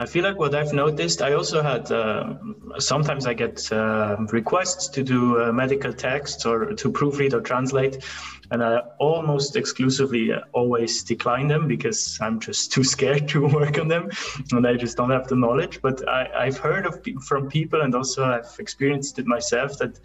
I 0.00 0.06
feel 0.06 0.22
like 0.22 0.38
what 0.38 0.54
I've 0.54 0.72
noticed, 0.72 1.22
I 1.22 1.32
also 1.32 1.60
had 1.60 1.90
uh, 1.90 2.34
sometimes 2.78 3.26
I 3.26 3.34
get 3.34 3.70
uh, 3.72 4.16
requests 4.30 4.86
to 4.88 5.02
do 5.02 5.42
uh, 5.42 5.52
medical 5.52 5.92
texts 5.92 6.46
or 6.46 6.66
to 6.66 6.92
proofread 6.92 7.32
or 7.32 7.40
translate, 7.40 8.04
and 8.52 8.62
I 8.62 8.78
almost 9.00 9.56
exclusively 9.56 10.32
uh, 10.32 10.42
always 10.52 11.02
decline 11.02 11.48
them 11.48 11.66
because 11.66 12.16
I'm 12.20 12.38
just 12.38 12.72
too 12.72 12.84
scared 12.84 13.26
to 13.30 13.46
work 13.58 13.76
on 13.80 13.88
them, 13.88 14.10
and 14.52 14.64
I 14.68 14.74
just 14.74 14.96
don't 14.96 15.10
have 15.10 15.26
the 15.26 15.34
knowledge. 15.34 15.82
But 15.82 16.08
I, 16.08 16.44
have 16.44 16.58
heard 16.58 16.86
of 16.86 17.04
from 17.24 17.48
people, 17.48 17.80
and 17.80 17.92
also 17.92 18.24
I've 18.24 18.54
experienced 18.60 19.18
it 19.18 19.26
myself 19.26 19.78
that 19.78 19.98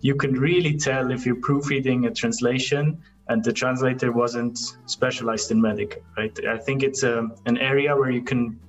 you 0.00 0.14
can 0.14 0.32
really 0.32 0.78
tell 0.78 1.10
if 1.10 1.26
you're 1.26 1.40
proofreading 1.40 2.06
a 2.06 2.10
translation 2.10 3.02
and 3.28 3.42
the 3.42 3.52
translator 3.52 4.12
wasn't 4.12 4.58
specialized 4.84 5.50
in 5.50 5.60
medical, 5.60 6.02
right? 6.16 6.38
I 6.46 6.58
think 6.58 6.82
it's 6.82 7.02
um, 7.04 7.32
an 7.46 7.56
area 7.56 7.96
where 7.96 8.10
you 8.10 8.22
can 8.22 8.60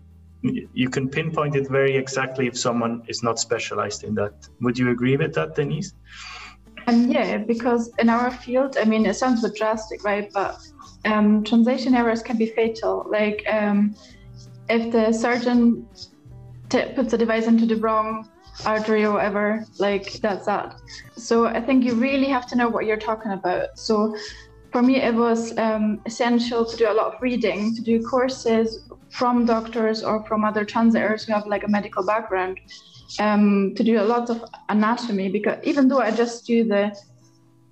you 0.74 0.90
can 0.90 1.10
pinpoint 1.10 1.56
it 1.56 1.70
very 1.70 1.96
exactly 1.96 2.48
if 2.48 2.58
someone 2.58 3.04
is 3.08 3.24
not 3.24 3.40
specialized 3.40 4.04
in 4.04 4.16
that. 4.16 4.48
Would 4.62 4.78
you 4.78 4.90
agree 4.92 5.18
with 5.18 5.34
that, 5.36 5.56
Denise? 5.56 5.94
And 6.88 7.12
yeah, 7.12 7.38
because 7.38 7.92
in 7.98 8.10
our 8.10 8.30
field, 8.30 8.78
I 8.78 8.86
mean, 8.86 9.06
it 9.06 9.16
sounds 9.16 9.44
a 9.44 9.50
bit 9.50 9.58
drastic, 9.58 10.04
right? 10.04 10.30
But 10.34 10.60
um, 11.06 11.44
translation 11.44 11.96
errors 11.96 12.22
can 12.22 12.38
be 12.38 12.48
fatal. 12.48 13.06
Like 13.10 13.44
um, 13.50 13.96
if 14.70 14.92
the 14.92 15.12
surgeon 15.12 15.88
puts 16.70 17.12
the 17.12 17.18
device 17.18 17.48
into 17.48 17.66
the 17.66 17.78
wrong 17.78 18.30
artery 18.66 19.04
or 19.04 19.14
whatever, 19.14 19.66
like 19.80 20.14
that's 20.14 20.46
that. 20.46 20.80
So 21.18 21.46
I 21.48 21.62
think 21.62 21.84
you 21.84 21.96
really 21.96 22.28
have 22.28 22.46
to 22.48 22.56
know 22.56 22.70
what 22.70 22.86
you're 22.86 22.98
talking 22.98 23.32
about. 23.32 23.80
So 23.80 24.16
for 24.72 24.82
me, 24.82 24.98
it 24.98 25.16
was 25.16 25.58
um, 25.58 26.02
essential 26.06 26.66
to 26.66 26.78
do 26.78 26.92
a 26.92 26.94
lot 26.94 27.14
of 27.14 27.22
reading, 27.22 27.74
to 27.76 27.82
do 27.82 28.02
courses 28.04 28.84
from 29.16 29.46
doctors 29.46 30.04
or 30.04 30.24
from 30.26 30.44
other 30.44 30.66
translators 30.66 31.24
who 31.24 31.34
have 31.34 31.48
like 31.48 31.64
a 31.64 31.68
medical 31.68 32.06
background 32.06 32.60
um, 33.20 33.74
to 33.76 33.84
do 33.84 34.00
a 34.02 34.04
lot 34.04 34.30
of 34.30 34.44
anatomy 34.70 35.30
because 35.30 35.58
even 35.64 35.88
though 35.88 36.00
I 36.00 36.12
just 36.12 36.46
do 36.46 36.66
the 36.66 36.94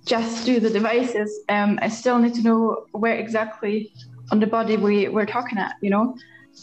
just 0.06 0.44
do 0.44 0.60
the 0.60 0.70
devices, 0.70 1.30
um, 1.48 1.78
I 1.80 1.88
still 1.88 2.18
need 2.18 2.34
to 2.34 2.42
know 2.42 2.86
where 2.92 3.16
exactly 3.16 3.92
on 4.30 4.38
the 4.40 4.46
body 4.46 4.76
we, 4.76 5.08
we're 5.08 5.26
talking 5.26 5.58
at, 5.58 5.76
you 5.80 5.90
know? 5.90 6.16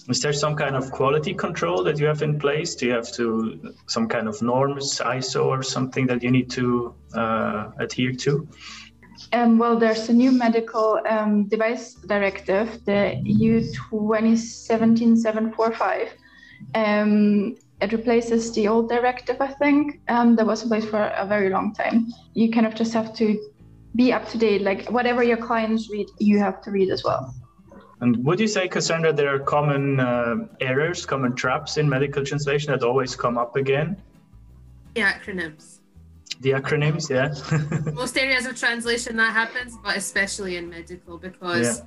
Is 0.08 0.22
there 0.22 0.34
some 0.34 0.56
kind 0.56 0.76
of 0.76 0.92
quality 0.92 1.34
control 1.34 1.84
that 1.84 2.00
you 2.00 2.06
have 2.06 2.22
in 2.22 2.40
place? 2.40 2.76
Do 2.76 2.86
you 2.86 2.94
have 2.94 3.12
to 3.14 3.74
some 3.88 4.08
kind 4.08 4.28
of 4.28 4.42
norms, 4.42 5.00
ISO 5.00 5.46
or 5.46 5.64
something 5.64 6.08
that 6.08 6.24
you 6.24 6.32
need 6.32 6.50
to 6.52 6.94
uh, 7.14 7.72
adhere 7.80 8.14
to? 8.14 8.48
Um, 9.34 9.58
well, 9.58 9.78
there's 9.78 10.08
a 10.10 10.14
new 10.14 10.32
medical 10.32 11.02
um, 11.08 11.46
device 11.46 11.94
directive, 11.94 12.84
the 12.86 13.20
EU 13.24 13.62
2017-745. 13.92 16.10
Um, 16.76 17.56
it 17.82 17.92
replaces 17.92 18.54
the 18.54 18.68
old 18.68 18.90
directive, 18.90 19.42
I 19.42 19.48
think, 19.48 20.02
um, 20.08 20.36
that 20.36 20.46
was 20.46 20.62
in 20.64 20.70
place 20.70 20.86
for 20.86 21.02
a 21.02 21.26
very 21.26 21.50
long 21.50 21.74
time. 21.74 22.14
You 22.34 22.52
kind 22.52 22.68
of 22.68 22.76
just 22.76 22.94
have 22.94 23.16
to 23.16 23.40
be 23.96 24.14
up 24.14 24.30
to 24.30 24.38
date. 24.38 24.62
Like 24.62 24.88
whatever 24.90 25.24
your 25.24 25.38
clients 25.38 25.90
read, 25.90 26.08
you 26.20 26.38
have 26.40 26.62
to 26.64 26.72
read 26.72 26.92
as 26.92 27.04
well. 27.04 27.34
And 28.02 28.24
would 28.26 28.40
you 28.40 28.48
say, 28.48 28.68
Cassandra, 28.68 29.14
there 29.14 29.34
are 29.34 29.40
common 29.40 30.00
uh, 30.00 30.36
errors, 30.60 31.06
common 31.06 31.36
traps 31.36 31.78
in 31.78 31.88
medical 31.88 32.26
translation 32.26 32.72
that 32.72 32.84
always 32.84 33.16
come 33.16 33.38
up 33.38 33.56
again? 33.56 34.02
The 34.96 35.02
acronyms. 35.02 35.81
The 36.42 36.52
acronyms, 36.52 37.10
yeah. 37.10 37.30
Most 37.94 38.18
areas 38.18 38.46
of 38.46 38.56
translation 38.58 39.16
that 39.18 39.32
happens, 39.32 39.78
but 39.84 39.96
especially 39.96 40.58
in 40.58 40.70
medical 40.70 41.18
because 41.18 41.80
yeah. 41.80 41.86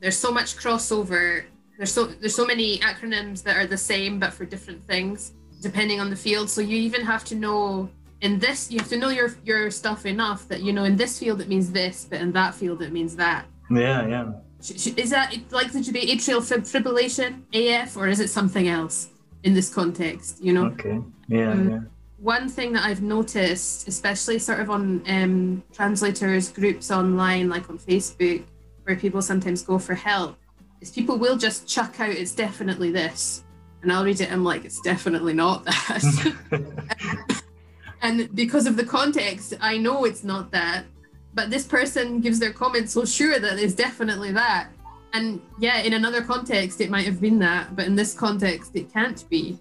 there's 0.00 0.16
so 0.16 0.32
much 0.32 0.56
crossover 0.56 1.44
there's 1.80 1.92
so 1.92 2.04
there's 2.04 2.34
so 2.34 2.44
many 2.44 2.78
acronyms 2.80 3.42
that 3.42 3.56
are 3.56 3.66
the 3.66 3.82
same 3.92 4.18
but 4.18 4.34
for 4.34 4.44
different 4.44 4.84
things 4.84 5.32
depending 5.62 5.98
on 5.98 6.10
the 6.10 6.16
field. 6.16 6.50
So 6.50 6.60
you 6.60 6.76
even 6.76 7.00
have 7.00 7.24
to 7.24 7.34
know 7.34 7.88
in 8.20 8.38
this 8.38 8.70
you 8.70 8.78
have 8.78 8.90
to 8.90 8.98
know 8.98 9.08
your 9.08 9.34
your 9.46 9.70
stuff 9.70 10.04
enough 10.04 10.46
that 10.48 10.60
you 10.60 10.74
know 10.74 10.84
in 10.84 10.96
this 10.96 11.18
field 11.18 11.40
it 11.40 11.48
means 11.48 11.72
this, 11.72 12.06
but 12.10 12.20
in 12.20 12.32
that 12.32 12.54
field 12.54 12.82
it 12.82 12.92
means 12.92 13.16
that. 13.16 13.46
Yeah, 13.70 14.06
yeah. 14.06 14.32
Is 14.60 15.08
that 15.08 15.34
likely 15.50 15.82
to 15.82 15.90
be 15.90 16.02
atrial 16.12 16.42
fibrillation 16.42 17.30
(AF) 17.54 17.96
or 17.96 18.08
is 18.08 18.20
it 18.20 18.28
something 18.28 18.68
else 18.68 19.08
in 19.42 19.54
this 19.54 19.72
context? 19.72 20.44
You 20.44 20.52
know. 20.52 20.66
Okay. 20.66 21.00
Yeah. 21.28 21.52
Um, 21.52 21.70
yeah. 21.70 21.80
One 22.20 22.48
thing 22.48 22.72
that 22.74 22.84
I've 22.84 23.02
noticed, 23.02 23.88
especially 23.88 24.38
sort 24.38 24.60
of 24.60 24.70
on 24.70 25.02
um, 25.08 25.62
translators 25.72 26.50
groups 26.50 26.90
online, 26.90 27.48
like 27.48 27.70
on 27.70 27.78
Facebook, 27.78 28.44
where 28.84 28.96
people 28.96 29.22
sometimes 29.22 29.62
go 29.62 29.78
for 29.78 29.94
help, 29.94 30.36
is 30.80 30.90
people 30.90 31.18
will 31.18 31.36
just 31.36 31.68
chuck 31.68 32.00
out 32.00 32.10
it's 32.10 32.32
definitely 32.32 32.90
this 32.90 33.44
and 33.82 33.92
i'll 33.92 34.04
read 34.04 34.20
it 34.20 34.24
and 34.24 34.34
I'm 34.34 34.44
like 34.44 34.64
it's 34.64 34.80
definitely 34.80 35.32
not 35.34 35.64
that. 35.66 37.42
And 38.02 38.34
because 38.34 38.66
of 38.66 38.76
the 38.76 38.84
context 38.84 39.54
i 39.60 39.76
know 39.76 40.04
it's 40.04 40.24
not 40.24 40.50
that 40.52 40.84
but 41.34 41.50
this 41.50 41.66
person 41.66 42.20
gives 42.20 42.38
their 42.38 42.52
comment 42.52 42.90
so 42.90 43.04
sure 43.04 43.38
that 43.38 43.58
it's 43.58 43.74
definitely 43.74 44.32
that. 44.32 44.68
And 45.12 45.40
yeah 45.58 45.78
in 45.80 45.92
another 45.92 46.22
context 46.22 46.80
it 46.80 46.90
might 46.90 47.04
have 47.04 47.20
been 47.20 47.38
that 47.40 47.76
but 47.76 47.86
in 47.86 47.94
this 47.94 48.14
context 48.14 48.72
it 48.74 48.92
can't 48.92 49.28
be 49.28 49.58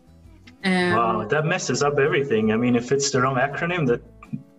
um, 0.65 0.95
wow 0.95 1.25
that 1.25 1.45
messes 1.45 1.81
up 1.81 1.97
everything 1.99 2.51
i 2.51 2.57
mean 2.57 2.75
if 2.75 2.91
it's 2.91 3.11
the 3.11 3.21
wrong 3.21 3.35
acronym 3.35 3.87
that 3.87 4.01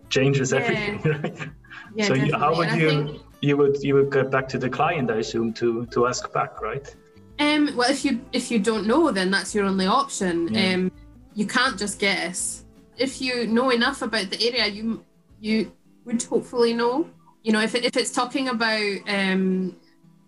changes 0.09 0.51
yeah. 0.51 0.59
everything 0.59 1.11
right? 1.23 1.49
yeah, 1.95 2.07
so 2.07 2.13
you, 2.13 2.33
how 2.37 2.55
would 2.55 2.71
you 2.73 2.89
think, 2.89 3.21
you 3.41 3.57
would 3.57 3.81
you 3.81 3.95
would 3.95 4.11
get 4.11 4.29
back 4.29 4.47
to 4.49 4.57
the 4.57 4.69
client, 4.69 5.09
I 5.11 5.17
assume, 5.17 5.53
to 5.53 5.85
to 5.87 6.07
ask 6.07 6.31
back, 6.31 6.61
right? 6.61 6.95
Um, 7.39 7.75
well, 7.75 7.89
if 7.89 8.05
you 8.05 8.23
if 8.31 8.51
you 8.51 8.59
don't 8.59 8.87
know, 8.87 9.11
then 9.11 9.31
that's 9.31 9.53
your 9.53 9.65
only 9.65 9.87
option. 9.87 10.53
Yeah. 10.53 10.73
Um, 10.73 10.91
you 11.33 11.47
can't 11.47 11.77
just 11.77 11.99
guess. 11.99 12.65
If 12.97 13.21
you 13.21 13.47
know 13.47 13.71
enough 13.71 14.01
about 14.01 14.29
the 14.29 14.47
area, 14.47 14.67
you 14.67 15.03
you 15.39 15.71
would 16.05 16.21
hopefully 16.23 16.73
know. 16.73 17.07
You 17.43 17.51
know, 17.53 17.61
if 17.61 17.73
it, 17.73 17.83
if 17.83 17.97
it's 17.97 18.11
talking 18.11 18.49
about 18.49 18.97
um, 19.07 19.75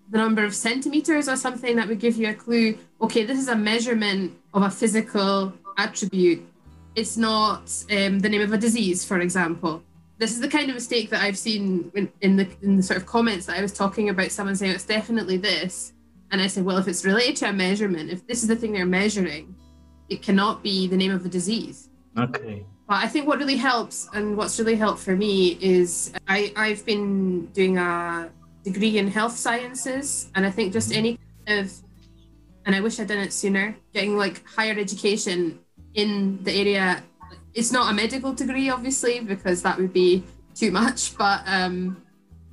the 0.09 0.17
number 0.17 0.43
of 0.43 0.55
centimeters 0.55 1.29
or 1.29 1.35
something, 1.35 1.75
that 1.75 1.87
would 1.87 1.99
give 1.99 2.17
you 2.17 2.29
a 2.29 2.33
clue. 2.33 2.77
Okay, 2.99 3.23
this 3.23 3.37
is 3.37 3.47
a 3.47 3.55
measurement 3.55 4.33
of 4.55 4.63
a 4.63 4.71
physical 4.71 5.53
attribute. 5.77 6.45
It's 6.95 7.17
not 7.17 7.71
um, 7.91 8.19
the 8.19 8.29
name 8.29 8.41
of 8.41 8.53
a 8.53 8.57
disease, 8.57 9.03
for 9.03 9.19
example 9.19 9.83
this 10.17 10.31
is 10.31 10.39
the 10.39 10.47
kind 10.47 10.69
of 10.69 10.75
mistake 10.75 11.09
that 11.09 11.21
I've 11.21 11.37
seen 11.37 11.91
in, 11.95 12.11
in, 12.21 12.35
the 12.37 12.47
in 12.61 12.77
the 12.77 12.83
sort 12.83 12.97
of 12.97 13.05
comments 13.05 13.45
that 13.47 13.57
I 13.57 13.61
was 13.61 13.73
talking 13.73 14.09
about. 14.09 14.31
Someone 14.31 14.55
saying 14.55 14.71
it's 14.71 14.85
definitely 14.85 15.37
this, 15.37 15.93
and 16.31 16.41
I 16.41 16.47
said, 16.47 16.63
well, 16.63 16.77
if 16.77 16.87
it's 16.87 17.03
related 17.03 17.35
to 17.37 17.49
a 17.49 17.53
measurement, 17.53 18.09
if 18.09 18.25
this 18.27 18.41
is 18.41 18.47
the 18.47 18.55
thing 18.55 18.73
they're 18.73 18.85
measuring, 18.85 19.55
it 20.09 20.21
cannot 20.21 20.63
be 20.63 20.87
the 20.87 20.97
name 20.97 21.11
of 21.11 21.25
a 21.25 21.29
disease. 21.29 21.89
Okay. 22.17 22.65
But 22.87 23.03
I 23.03 23.07
think 23.07 23.27
what 23.27 23.39
really 23.39 23.57
helps, 23.57 24.07
and 24.13 24.37
what's 24.37 24.59
really 24.59 24.75
helped 24.75 24.99
for 24.99 25.15
me, 25.15 25.57
is 25.59 26.13
I 26.27 26.53
I've 26.55 26.85
been 26.85 27.47
doing 27.47 27.77
a 27.77 28.29
degree 28.63 28.99
in 28.99 29.07
health 29.07 29.35
sciences, 29.35 30.31
and 30.35 30.45
I 30.45 30.51
think 30.51 30.73
just 30.73 30.89
mm-hmm. 30.89 30.99
any 30.99 31.19
kind 31.45 31.65
of, 31.65 31.73
and 32.65 32.75
I 32.75 32.81
wish 32.81 32.99
I'd 32.99 33.07
done 33.07 33.17
it 33.17 33.33
sooner, 33.33 33.75
getting 33.93 34.15
like 34.15 34.45
higher 34.47 34.77
education 34.77 35.59
in 35.95 36.43
the 36.43 36.51
area 36.51 37.03
it's 37.53 37.71
not 37.71 37.91
a 37.91 37.93
medical 37.93 38.33
degree, 38.33 38.69
obviously, 38.69 39.19
because 39.19 39.61
that 39.61 39.77
would 39.77 39.93
be 39.93 40.23
too 40.55 40.71
much. 40.71 41.15
But 41.17 41.41
um, 41.45 42.01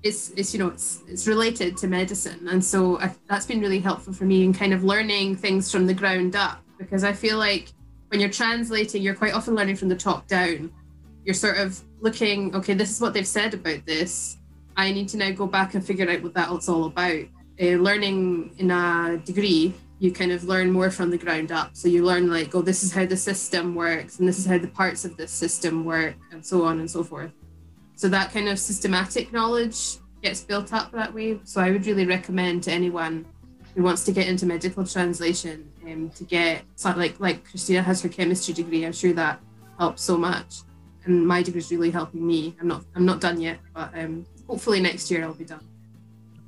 it's 0.02 0.30
it's 0.30 0.52
you 0.52 0.60
know 0.60 0.68
it's 0.68 1.02
it's 1.08 1.26
related 1.26 1.76
to 1.78 1.88
medicine, 1.88 2.48
and 2.48 2.64
so 2.64 2.98
I, 2.98 3.14
that's 3.28 3.46
been 3.46 3.60
really 3.60 3.80
helpful 3.80 4.12
for 4.12 4.24
me 4.24 4.44
in 4.44 4.52
kind 4.52 4.72
of 4.72 4.84
learning 4.84 5.36
things 5.36 5.70
from 5.70 5.86
the 5.86 5.94
ground 5.94 6.36
up. 6.36 6.62
Because 6.78 7.04
I 7.04 7.12
feel 7.12 7.38
like 7.38 7.68
when 8.08 8.20
you're 8.20 8.30
translating, 8.30 9.02
you're 9.02 9.14
quite 9.14 9.34
often 9.34 9.54
learning 9.54 9.76
from 9.76 9.88
the 9.88 9.96
top 9.96 10.26
down. 10.26 10.72
You're 11.24 11.34
sort 11.34 11.58
of 11.58 11.78
looking, 12.00 12.54
okay, 12.56 12.72
this 12.72 12.90
is 12.90 13.00
what 13.00 13.12
they've 13.12 13.26
said 13.26 13.52
about 13.52 13.84
this. 13.84 14.38
I 14.76 14.90
need 14.90 15.08
to 15.10 15.18
now 15.18 15.30
go 15.32 15.46
back 15.46 15.74
and 15.74 15.84
figure 15.84 16.10
out 16.10 16.22
what 16.22 16.32
that's 16.32 16.68
all 16.68 16.86
about. 16.86 17.24
Uh, 17.60 17.76
learning 17.76 18.54
in 18.56 18.70
a 18.70 19.20
degree 19.26 19.74
you 20.00 20.10
kind 20.10 20.32
of 20.32 20.44
learn 20.44 20.72
more 20.72 20.90
from 20.90 21.10
the 21.10 21.18
ground 21.18 21.52
up. 21.52 21.76
So 21.76 21.86
you 21.86 22.02
learn 22.02 22.30
like, 22.30 22.54
oh, 22.54 22.62
this 22.62 22.82
is 22.82 22.92
how 22.92 23.04
the 23.04 23.16
system 23.16 23.74
works, 23.74 24.18
and 24.18 24.26
this 24.26 24.38
is 24.38 24.46
how 24.46 24.58
the 24.58 24.66
parts 24.66 25.04
of 25.04 25.16
this 25.16 25.30
system 25.30 25.84
work, 25.84 26.16
and 26.32 26.44
so 26.44 26.64
on 26.64 26.80
and 26.80 26.90
so 26.90 27.04
forth. 27.04 27.30
So 27.96 28.08
that 28.08 28.32
kind 28.32 28.48
of 28.48 28.58
systematic 28.58 29.30
knowledge 29.30 29.98
gets 30.22 30.40
built 30.40 30.72
up 30.72 30.90
that 30.92 31.12
way. 31.12 31.38
So 31.44 31.60
I 31.60 31.70
would 31.70 31.84
really 31.86 32.06
recommend 32.06 32.62
to 32.64 32.72
anyone 32.72 33.26
who 33.74 33.82
wants 33.82 34.04
to 34.06 34.12
get 34.12 34.26
into 34.26 34.46
medical 34.46 34.86
translation 34.86 35.70
um, 35.86 36.08
to 36.10 36.24
get 36.24 36.62
like 36.82 37.20
like 37.20 37.44
Christina 37.44 37.82
has 37.82 38.00
her 38.02 38.08
chemistry 38.08 38.54
degree. 38.54 38.86
I'm 38.86 38.92
sure 38.92 39.12
that 39.12 39.38
helps 39.78 40.02
so 40.02 40.16
much, 40.16 40.62
and 41.04 41.26
my 41.26 41.42
degree 41.42 41.60
is 41.60 41.70
really 41.70 41.90
helping 41.90 42.26
me. 42.26 42.56
I'm 42.58 42.68
not 42.68 42.86
I'm 42.96 43.04
not 43.04 43.20
done 43.20 43.38
yet, 43.38 43.58
but 43.74 43.90
um, 43.94 44.24
hopefully 44.46 44.80
next 44.80 45.10
year 45.10 45.24
I'll 45.24 45.34
be 45.34 45.44
done. 45.44 45.69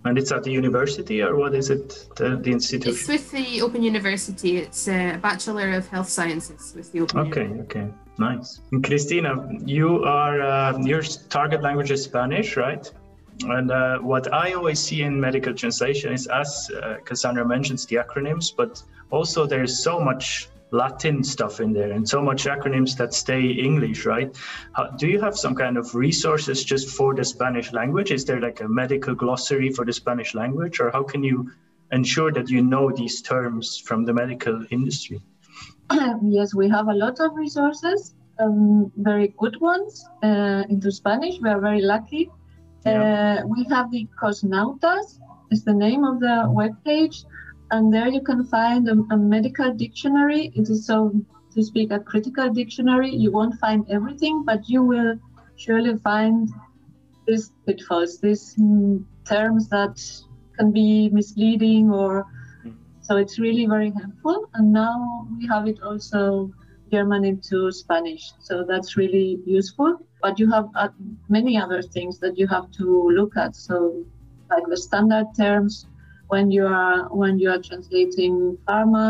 And 0.04 0.18
it's 0.18 0.32
at 0.32 0.42
the 0.42 0.50
university, 0.50 1.22
or 1.22 1.36
what 1.36 1.54
is 1.54 1.70
it? 1.70 2.08
The, 2.16 2.36
the 2.36 2.50
institute? 2.50 2.94
It's 2.94 3.06
with 3.06 3.30
the 3.30 3.62
Open 3.62 3.82
University. 3.82 4.58
It's 4.58 4.88
a 4.88 5.16
Bachelor 5.22 5.74
of 5.74 5.86
Health 5.88 6.08
Sciences 6.08 6.74
with 6.74 6.90
the 6.90 7.00
Open. 7.02 7.20
Okay, 7.20 7.42
University. 7.42 7.80
okay, 7.80 7.92
nice. 8.18 8.60
And 8.72 8.82
Cristina, 8.82 9.48
you 9.64 10.02
are 10.02 10.40
uh, 10.40 10.78
your 10.78 11.02
target 11.28 11.62
language 11.62 11.92
is 11.92 12.02
Spanish, 12.02 12.56
right? 12.56 12.90
And 13.44 13.70
uh, 13.70 13.98
what 13.98 14.32
I 14.32 14.52
always 14.52 14.80
see 14.80 15.02
in 15.02 15.20
medical 15.20 15.54
translation 15.54 16.12
is, 16.12 16.26
as 16.26 16.70
uh, 16.70 16.96
Cassandra 17.04 17.46
mentions, 17.46 17.86
the 17.86 17.96
acronyms, 17.96 18.54
but 18.54 18.82
also 19.10 19.46
there's 19.46 19.82
so 19.82 20.00
much 20.00 20.48
Latin 20.72 21.22
stuff 21.22 21.60
in 21.60 21.72
there 21.74 21.92
and 21.92 22.08
so 22.08 22.22
much 22.22 22.44
acronyms 22.44 22.96
that 22.96 23.12
stay 23.12 23.42
English, 23.42 24.06
right? 24.06 24.34
How, 24.72 24.86
do 24.88 25.06
you 25.06 25.20
have 25.20 25.36
some 25.36 25.54
kind 25.54 25.76
of 25.76 25.94
resources 25.94 26.64
just 26.64 26.88
for 26.88 27.14
the 27.14 27.24
Spanish 27.24 27.72
language? 27.72 28.10
Is 28.10 28.24
there 28.24 28.40
like 28.40 28.60
a 28.62 28.68
medical 28.68 29.14
glossary 29.14 29.70
for 29.70 29.84
the 29.84 29.92
Spanish 29.92 30.34
language, 30.34 30.80
or 30.80 30.90
how 30.90 31.02
can 31.02 31.22
you 31.22 31.52
ensure 31.92 32.32
that 32.32 32.48
you 32.48 32.62
know 32.62 32.90
these 32.90 33.20
terms 33.20 33.78
from 33.78 34.04
the 34.06 34.14
medical 34.14 34.64
industry? 34.70 35.20
yes, 36.22 36.54
we 36.54 36.70
have 36.70 36.88
a 36.88 36.94
lot 36.94 37.20
of 37.20 37.36
resources, 37.36 38.14
um, 38.38 38.90
very 38.96 39.28
good 39.38 39.60
ones 39.60 40.08
uh, 40.22 40.64
into 40.70 40.90
Spanish. 40.90 41.38
We 41.38 41.50
are 41.50 41.60
very 41.60 41.82
lucky. 41.82 42.30
Yeah. 42.86 43.42
Uh, 43.42 43.46
we 43.46 43.64
have 43.64 43.90
the 43.90 44.08
Cosnautas, 44.20 45.20
is 45.50 45.64
the 45.64 45.74
name 45.74 46.02
of 46.04 46.18
the 46.18 46.46
web 46.48 46.72
page 46.82 47.24
and 47.72 47.92
there 47.92 48.08
you 48.08 48.20
can 48.20 48.44
find 48.44 48.88
a, 48.88 48.92
a 49.10 49.16
medical 49.16 49.72
dictionary. 49.72 50.52
It 50.54 50.68
is 50.68 50.86
so 50.86 51.12
to 51.54 51.62
speak 51.62 51.90
a 51.90 51.98
critical 51.98 52.52
dictionary. 52.52 53.10
You 53.10 53.32
won't 53.32 53.58
find 53.58 53.84
everything, 53.90 54.44
but 54.44 54.68
you 54.68 54.82
will 54.82 55.18
surely 55.56 55.96
find 55.98 56.48
these 57.26 57.52
pitfalls, 57.66 58.20
these 58.20 58.54
mm, 58.56 59.04
terms 59.26 59.68
that 59.68 60.00
can 60.58 60.70
be 60.70 61.08
misleading 61.10 61.90
or 61.90 62.26
so 63.00 63.16
it's 63.16 63.38
really 63.38 63.66
very 63.66 63.90
helpful. 63.90 64.48
And 64.54 64.72
now 64.72 65.26
we 65.36 65.46
have 65.48 65.66
it 65.66 65.82
also 65.82 66.52
German 66.92 67.24
into 67.24 67.72
Spanish. 67.72 68.32
So 68.38 68.64
that's 68.68 68.96
really 68.96 69.40
useful. 69.46 69.98
But 70.20 70.38
you 70.38 70.50
have 70.52 70.68
uh, 70.76 70.88
many 71.28 71.58
other 71.58 71.82
things 71.82 72.18
that 72.20 72.38
you 72.38 72.46
have 72.48 72.70
to 72.72 73.10
look 73.10 73.36
at. 73.36 73.56
So 73.56 74.04
like 74.50 74.64
the 74.68 74.76
standard 74.76 75.26
terms 75.36 75.86
when 76.32 76.50
you 76.50 76.66
are 76.66 76.98
when 77.22 77.38
you 77.38 77.48
are 77.54 77.60
translating 77.68 78.34
pharma 78.66 79.08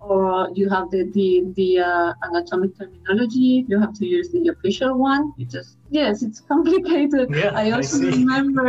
or 0.00 0.50
you 0.54 0.68
have 0.68 0.90
the 0.90 1.02
the, 1.16 1.28
the 1.58 1.70
uh, 1.78 2.12
anatomic 2.26 2.70
terminology 2.78 3.64
you 3.68 3.78
have 3.78 3.94
to 4.00 4.06
use 4.06 4.28
the 4.32 4.48
official 4.54 4.92
one. 4.98 5.32
It 5.38 5.48
just 5.56 5.76
yes 5.90 6.22
it's 6.26 6.40
complicated. 6.52 7.26
Yeah, 7.42 7.52
i 7.62 7.70
also 7.76 7.96
I 7.98 8.10
remember 8.16 8.68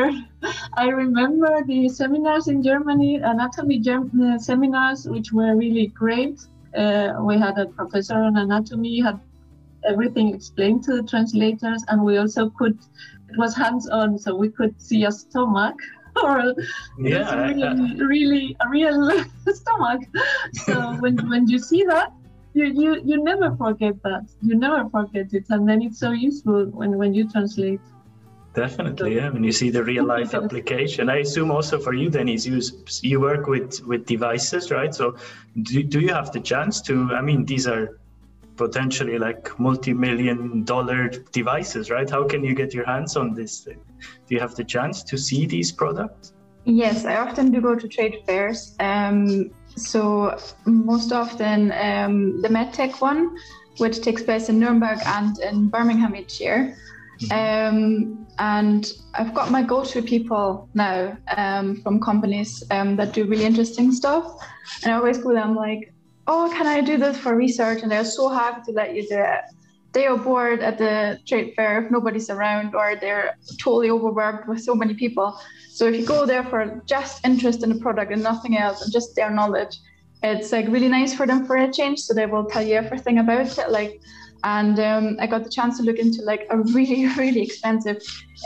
i 0.84 0.88
remember 1.04 1.52
the 1.72 1.80
seminars 1.90 2.48
in 2.54 2.62
germany 2.70 3.12
anatomy 3.34 3.80
germ- 3.88 4.12
uh, 4.28 4.38
seminars 4.38 5.08
which 5.14 5.32
were 5.38 5.54
really 5.56 5.88
great. 6.04 6.38
Uh, 6.82 7.10
we 7.28 7.38
had 7.46 7.58
a 7.64 7.66
professor 7.80 8.18
on 8.28 8.38
anatomy 8.38 8.96
had 9.08 9.18
everything 9.92 10.28
explained 10.34 10.84
to 10.84 10.92
the 10.98 11.04
translators 11.14 11.84
and 11.90 12.04
we 12.08 12.18
also 12.18 12.50
could 12.60 12.78
it 13.32 13.38
was 13.38 13.56
hands 13.56 13.86
on 13.90 14.18
so 14.24 14.36
we 14.44 14.50
could 14.58 14.74
see 14.88 15.06
a 15.06 15.12
stomach 15.12 15.76
or 16.24 16.56
yeah, 17.00 17.46
really, 17.46 17.96
really 18.06 18.58
a 18.60 18.70
real 18.70 19.24
stomach. 19.54 20.02
So 20.66 20.96
when 21.00 21.30
when 21.30 21.48
you 21.48 21.60
see 21.60 21.84
that, 21.86 22.14
you, 22.54 22.66
you 22.66 23.02
you 23.04 23.24
never 23.24 23.56
forget 23.56 24.02
that. 24.04 24.26
You 24.42 24.56
never 24.56 24.90
forget 24.90 25.34
it, 25.34 25.46
and 25.50 25.68
then 25.68 25.82
it's 25.82 26.00
so 26.00 26.12
useful 26.12 26.66
when 26.66 26.98
when 26.98 27.14
you 27.14 27.30
translate. 27.30 27.82
Definitely, 28.54 29.16
yeah. 29.16 29.30
When 29.30 29.46
you 29.46 29.54
see 29.54 29.70
the 29.70 29.82
real 29.82 30.04
life 30.04 30.34
application, 30.34 31.10
I 31.10 31.20
assume 31.20 31.52
also 31.52 31.80
for 31.80 31.94
you, 31.94 32.10
Denise, 32.10 32.46
you 32.46 32.62
you 33.02 33.22
work 33.22 33.48
with 33.48 33.82
with 33.88 34.06
devices, 34.06 34.72
right? 34.72 34.94
So, 34.94 35.16
do, 35.62 35.82
do 35.84 36.02
you 36.02 36.14
have 36.14 36.34
the 36.34 36.42
chance 36.42 36.82
to? 36.82 37.12
I 37.14 37.22
mean, 37.22 37.46
these 37.46 37.66
are 37.66 38.01
potentially 38.66 39.18
like 39.28 39.44
multi-million 39.60 40.64
dollar 40.74 41.10
devices 41.40 41.90
right? 41.96 42.10
How 42.18 42.24
can 42.32 42.42
you 42.44 42.54
get 42.62 42.70
your 42.78 42.86
hands 42.94 43.12
on 43.22 43.34
this 43.34 43.54
thing? 43.66 43.82
Do 44.26 44.36
you 44.36 44.42
have 44.46 44.56
the 44.56 44.68
chance 44.76 45.04
to 45.12 45.16
see 45.18 45.46
these 45.56 45.72
products? 45.82 46.34
Yes 46.66 47.06
i 47.14 47.16
often 47.26 47.46
do 47.54 47.60
go 47.70 47.74
to 47.84 47.88
trade 47.96 48.16
fairs. 48.28 48.60
Um, 48.80 49.50
so 49.90 50.02
most 50.66 51.10
often 51.22 51.60
um, 51.88 52.16
the 52.44 52.50
medtech 52.58 52.94
one 53.10 53.22
which 53.78 53.98
takes 54.08 54.22
place 54.22 54.46
in 54.50 54.60
nuremberg 54.60 55.00
and 55.18 55.34
in 55.40 55.56
birmingham 55.74 56.16
each 56.22 56.40
year. 56.46 56.60
Mm-hmm. 57.22 57.38
um, 57.42 58.28
and 58.40 58.94
I've 59.14 59.34
got 59.40 59.52
my 59.52 59.62
go-to 59.62 60.02
people 60.02 60.68
now 60.74 61.16
um, 61.38 61.82
from 61.84 62.00
companies 62.00 62.64
um, 62.72 62.96
that 62.96 63.14
do 63.14 63.26
really 63.26 63.46
interesting 63.46 63.92
stuff, 63.92 64.26
and 64.82 64.92
I 64.92 64.96
always 64.98 65.20
go 65.20 65.32
them 65.32 65.56
like, 65.56 65.94
oh, 66.28 66.52
can 66.56 66.68
I 66.68 66.82
do 66.82 66.98
this 66.98 67.18
for 67.18 67.36
research? 67.36 67.82
And 67.82 67.92
they're 67.92 68.06
so 68.06 68.30
happy 68.30 68.62
to 68.68 68.72
let 68.72 68.96
you 68.96 69.08
do 69.08 69.18
it. 69.18 69.42
They 69.94 70.06
are 70.08 70.18
bored 70.18 70.62
at 70.62 70.78
the 70.78 71.20
trade 71.28 71.54
fair 71.56 71.84
if 71.84 71.92
nobody's 71.92 72.30
around, 72.30 72.76
or 72.76 72.96
they're 72.96 73.38
totally 73.60 73.90
overwhelmed 73.90 74.48
with 74.48 74.62
so 74.62 74.74
many 74.74 74.94
people. 74.94 75.38
So 75.70 75.88
if 75.88 75.96
you 76.00 76.06
go 76.06 76.26
there 76.26 76.44
for 76.46 76.82
just 76.86 77.26
interest 77.26 77.64
in 77.64 77.70
the 77.70 77.80
product 77.80 78.12
and 78.12 78.24
nothing 78.24 78.58
else, 78.58 78.82
and 78.84 78.92
just 78.92 79.16
their 79.16 79.30
knowledge, 79.30 79.78
it's 80.24 80.52
like 80.52 80.68
really 80.68 80.88
nice 80.88 81.14
for 81.14 81.26
them 81.26 81.46
for 81.46 81.58
a 81.58 81.72
change. 81.72 82.00
So 82.00 82.14
they 82.14 82.26
will 82.26 82.46
tell 82.46 82.62
you 82.62 82.76
everything 82.76 83.18
about 83.18 83.58
it. 83.58 83.70
Like, 83.70 84.00
and 84.44 84.80
um, 84.80 85.18
I 85.20 85.28
got 85.28 85.44
the 85.44 85.50
chance 85.50 85.78
to 85.78 85.84
look 85.84 85.98
into 85.98 86.22
like 86.22 86.48
a 86.50 86.58
really, 86.58 87.08
really 87.18 87.42
expensive 87.42 87.98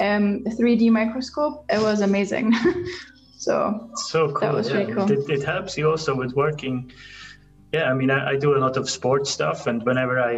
um, 0.02 0.44
3D 0.46 0.90
microscope. 0.90 1.66
It 1.70 1.82
was 1.82 2.02
amazing. 2.02 2.54
so 3.38 3.92
so 3.96 4.30
cool. 4.30 4.40
That 4.40 4.54
was 4.54 4.70
yeah. 4.70 4.78
really 4.78 4.94
cool. 4.94 5.12
It, 5.12 5.30
it 5.30 5.44
helps 5.44 5.78
you 5.78 5.92
also 5.92 6.16
with 6.16 6.34
working 6.34 6.92
yeah, 7.76 7.92
I 7.92 7.94
mean, 7.94 8.12
I, 8.12 8.32
I, 8.32 8.36
do 8.38 8.56
a 8.58 8.60
lot 8.66 8.78
of 8.78 8.90
sports 8.90 9.30
stuff, 9.30 9.68
and 9.68 9.84
whenever 9.84 10.20
I 10.20 10.34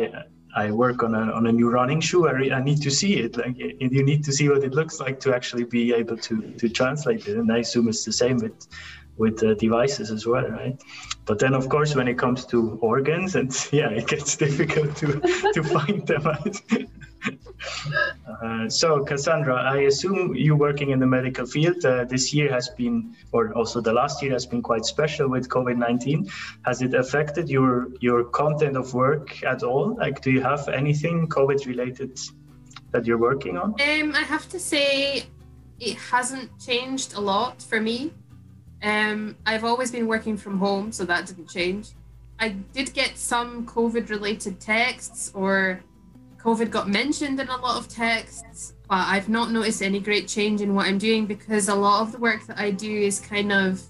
I 0.56 0.72
work 0.72 1.04
on 1.04 1.14
a 1.14 1.24
on 1.38 1.44
a 1.48 1.52
new 1.52 1.70
running 1.70 2.02
shoe, 2.02 2.28
I, 2.28 2.32
re, 2.32 2.52
I 2.52 2.62
need 2.70 2.82
to 2.88 2.92
see 3.00 3.14
it. 3.26 3.38
Like 3.38 3.56
you 3.58 4.04
need 4.12 4.24
to 4.24 4.32
see 4.38 4.50
what 4.50 4.64
it 4.64 4.74
looks 4.80 5.00
like 5.00 5.20
to 5.24 5.36
actually 5.38 5.66
be 5.78 5.94
able 6.02 6.18
to 6.28 6.36
to 6.62 6.66
translate 6.80 7.28
it. 7.28 7.38
And 7.38 7.52
I 7.52 7.60
assume 7.66 7.88
it's 7.90 8.06
the 8.06 8.18
same 8.24 8.38
with 8.38 8.58
with 9.18 9.44
uh, 9.44 9.54
devices 9.56 10.10
as 10.12 10.26
well, 10.26 10.48
right? 10.62 10.78
But 11.26 11.40
then, 11.40 11.54
of 11.54 11.70
course, 11.70 11.96
when 11.96 12.08
it 12.08 12.18
comes 12.18 12.46
to 12.52 12.58
organs, 12.82 13.36
and 13.36 13.52
yeah, 13.72 13.90
it 13.90 14.08
gets 14.08 14.36
difficult 14.46 14.96
to 15.02 15.08
to 15.56 15.62
find 15.64 16.08
them. 16.08 16.24
Right? 16.24 16.58
Uh, 18.44 18.70
so, 18.70 19.04
Cassandra, 19.04 19.56
I 19.56 19.80
assume 19.92 20.36
you 20.36 20.56
working 20.56 20.92
in 20.92 21.00
the 21.00 21.08
medical 21.08 21.46
field. 21.46 21.84
Uh, 21.84 22.04
this 22.04 22.34
year 22.34 22.52
has 22.52 22.70
been, 22.70 23.16
or 23.32 23.52
also 23.54 23.82
the 23.82 23.92
last 23.92 24.22
year 24.22 24.32
has 24.32 24.46
been 24.46 24.62
quite 24.62 24.86
special 24.86 25.28
with 25.30 25.50
COVID 25.50 25.78
nineteen. 25.78 26.30
Has 26.66 26.82
it 26.82 26.94
affected 26.94 27.50
your 27.50 27.88
your 28.00 28.26
content 28.26 28.78
of 28.78 28.94
work 28.94 29.44
at 29.44 29.64
all? 29.64 29.96
Like, 29.96 30.22
do 30.22 30.30
you 30.30 30.42
have 30.42 30.68
anything 30.68 31.28
COVID 31.28 31.66
related 31.66 32.20
that 32.92 33.08
you're 33.08 33.18
working 33.18 33.58
on? 33.58 33.70
Um, 33.82 34.14
I 34.14 34.24
have 34.24 34.48
to 34.50 34.60
say, 34.60 35.24
it 35.80 35.96
hasn't 35.98 36.50
changed 36.60 37.16
a 37.16 37.22
lot 37.22 37.62
for 37.62 37.80
me. 37.80 38.14
Um, 38.84 39.36
I've 39.46 39.64
always 39.64 39.92
been 39.92 40.08
working 40.08 40.38
from 40.38 40.60
home, 40.60 40.92
so 40.92 41.06
that 41.06 41.26
didn't 41.26 41.50
change. 41.50 41.90
I 42.40 42.50
did 42.50 42.94
get 42.94 43.18
some 43.18 43.66
COVID 43.66 44.10
related 44.10 44.60
texts 44.60 45.32
or 45.34 45.82
COVID 46.48 46.72
got 46.72 46.88
mentioned 46.88 47.42
in 47.42 47.50
a 47.50 47.58
lot 47.58 47.76
of 47.76 47.90
texts, 47.90 48.74
but 48.88 49.00
I've 49.00 49.28
not 49.28 49.52
noticed 49.52 49.82
any 49.82 50.00
great 50.00 50.30
change 50.30 50.62
in 50.62 50.74
what 50.74 50.86
I'm 50.88 50.98
doing 50.98 51.26
because 51.26 51.68
a 51.68 51.76
lot 51.76 52.02
of 52.02 52.14
the 52.14 52.20
work 52.20 52.48
that 52.48 52.58
I 52.58 52.72
do 52.72 52.90
is 52.90 53.20
kind 53.20 53.52
of 53.52 53.82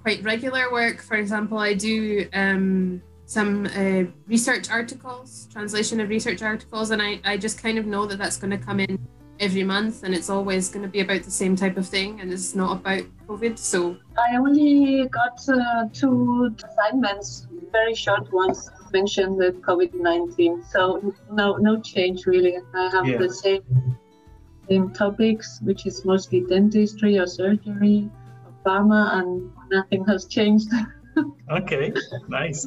quite 0.00 0.22
regular 0.22 0.72
work. 0.72 1.02
For 1.02 1.18
example, 1.18 1.58
I 1.58 1.74
do 1.74 2.26
um, 2.32 3.02
some 3.26 3.66
uh, 3.66 4.04
research 4.26 4.70
articles, 4.70 5.48
translation 5.52 6.00
of 6.00 6.08
research 6.08 6.40
articles, 6.40 6.92
and 6.92 7.02
I, 7.02 7.20
I 7.26 7.36
just 7.36 7.62
kind 7.62 7.76
of 7.76 7.84
know 7.84 8.06
that 8.06 8.16
that's 8.16 8.38
going 8.38 8.58
to 8.58 8.64
come 8.64 8.80
in 8.80 8.98
every 9.38 9.62
month 9.62 10.02
and 10.02 10.14
it's 10.14 10.30
always 10.30 10.70
going 10.70 10.84
to 10.84 10.88
be 10.88 11.00
about 11.00 11.24
the 11.24 11.30
same 11.30 11.56
type 11.56 11.76
of 11.76 11.86
thing 11.86 12.22
and 12.22 12.32
it's 12.32 12.54
not 12.54 12.78
about 12.80 13.02
COVID. 13.26 13.58
So 13.58 13.98
I 14.16 14.36
only 14.36 15.06
got 15.08 15.38
uh, 15.46 15.88
two 15.92 16.56
assignments, 16.64 17.46
very 17.70 17.94
short 17.94 18.32
ones 18.32 18.70
mention 18.92 19.36
the 19.36 19.52
COVID-19. 19.66 20.64
So 20.70 21.14
no, 21.30 21.56
no 21.56 21.80
change 21.80 22.26
really. 22.26 22.56
I 22.74 22.90
have 22.90 23.06
yeah. 23.06 23.18
the 23.18 23.32
same 23.32 23.96
same 24.68 24.92
topics, 24.92 25.60
which 25.62 25.86
is 25.86 26.04
mostly 26.04 26.40
dentistry 26.40 27.18
or 27.18 27.26
surgery, 27.26 28.10
or 28.44 28.52
pharma, 28.64 29.14
and 29.14 29.50
nothing 29.70 30.04
has 30.04 30.26
changed. 30.26 30.68
okay, 31.50 31.92
nice. 32.28 32.66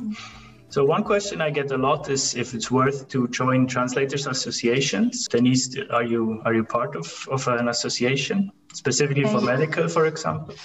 So 0.69 0.85
one 0.85 1.03
question 1.03 1.41
I 1.41 1.49
get 1.49 1.69
a 1.71 1.77
lot 1.77 2.09
is 2.09 2.33
if 2.33 2.53
it's 2.53 2.71
worth 2.71 3.09
to 3.09 3.27
join 3.27 3.67
translators 3.67 4.25
associations. 4.25 5.27
Denise, 5.27 5.77
are 5.89 6.03
you 6.03 6.41
are 6.45 6.53
you 6.53 6.63
part 6.63 6.95
of, 6.95 7.27
of 7.29 7.45
an 7.49 7.67
association 7.67 8.49
specifically 8.73 9.25
for 9.25 9.41
medical, 9.41 9.89
for 9.89 10.05
example? 10.05 10.55